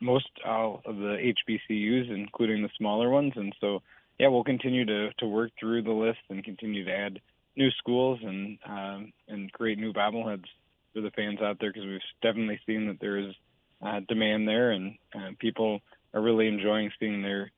most 0.00 0.28
all 0.44 0.82
of 0.84 0.96
the 0.96 1.32
HBCUs, 1.48 2.10
including 2.10 2.62
the 2.62 2.70
smaller 2.76 3.10
ones. 3.10 3.32
And 3.36 3.54
so 3.60 3.82
yeah, 4.18 4.28
we'll 4.28 4.44
continue 4.44 4.84
to 4.84 5.10
to 5.18 5.26
work 5.26 5.52
through 5.58 5.82
the 5.82 5.92
list 5.92 6.20
and 6.28 6.44
continue 6.44 6.84
to 6.84 6.92
add 6.92 7.20
new 7.56 7.70
schools 7.78 8.18
and 8.22 8.58
um, 8.66 9.12
and 9.28 9.52
create 9.52 9.78
new 9.78 9.92
bobbleheads 9.92 10.46
for 10.92 11.00
the 11.00 11.10
fans 11.12 11.40
out 11.40 11.58
there 11.60 11.72
because 11.72 11.86
we've 11.86 12.00
definitely 12.22 12.60
seen 12.66 12.88
that 12.88 13.00
there 13.00 13.18
is 13.18 13.34
uh, 13.82 14.00
demand 14.08 14.48
there 14.48 14.70
and 14.70 14.96
uh, 15.14 15.30
people 15.38 15.80
are 16.12 16.22
really 16.22 16.46
enjoying 16.46 16.90
seeing 16.98 17.22
their 17.22 17.50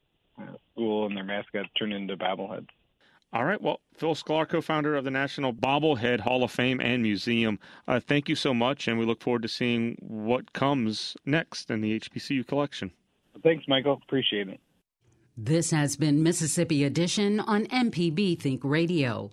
school 0.72 1.06
and 1.06 1.16
their 1.16 1.24
mascots 1.24 1.68
turned 1.78 1.92
into 1.92 2.16
bobbleheads. 2.16 2.68
All 3.32 3.44
right. 3.44 3.60
Well, 3.60 3.80
Phil 3.96 4.14
Sklar, 4.14 4.48
co-founder 4.48 4.94
of 4.94 5.04
the 5.04 5.10
National 5.10 5.52
Bobblehead 5.52 6.20
Hall 6.20 6.42
of 6.42 6.50
Fame 6.50 6.80
and 6.80 7.02
Museum, 7.02 7.58
uh, 7.88 8.00
thank 8.00 8.28
you 8.28 8.34
so 8.34 8.54
much, 8.54 8.88
and 8.88 8.98
we 8.98 9.04
look 9.04 9.20
forward 9.20 9.42
to 9.42 9.48
seeing 9.48 9.96
what 10.00 10.52
comes 10.52 11.16
next 11.26 11.70
in 11.70 11.80
the 11.80 11.98
HBCU 11.98 12.46
collection. 12.46 12.92
Thanks, 13.42 13.64
Michael. 13.68 14.00
Appreciate 14.06 14.48
it. 14.48 14.60
This 15.36 15.70
has 15.70 15.96
been 15.96 16.22
Mississippi 16.22 16.84
Edition 16.84 17.40
on 17.40 17.66
MPB 17.66 18.40
Think 18.40 18.62
Radio. 18.64 19.32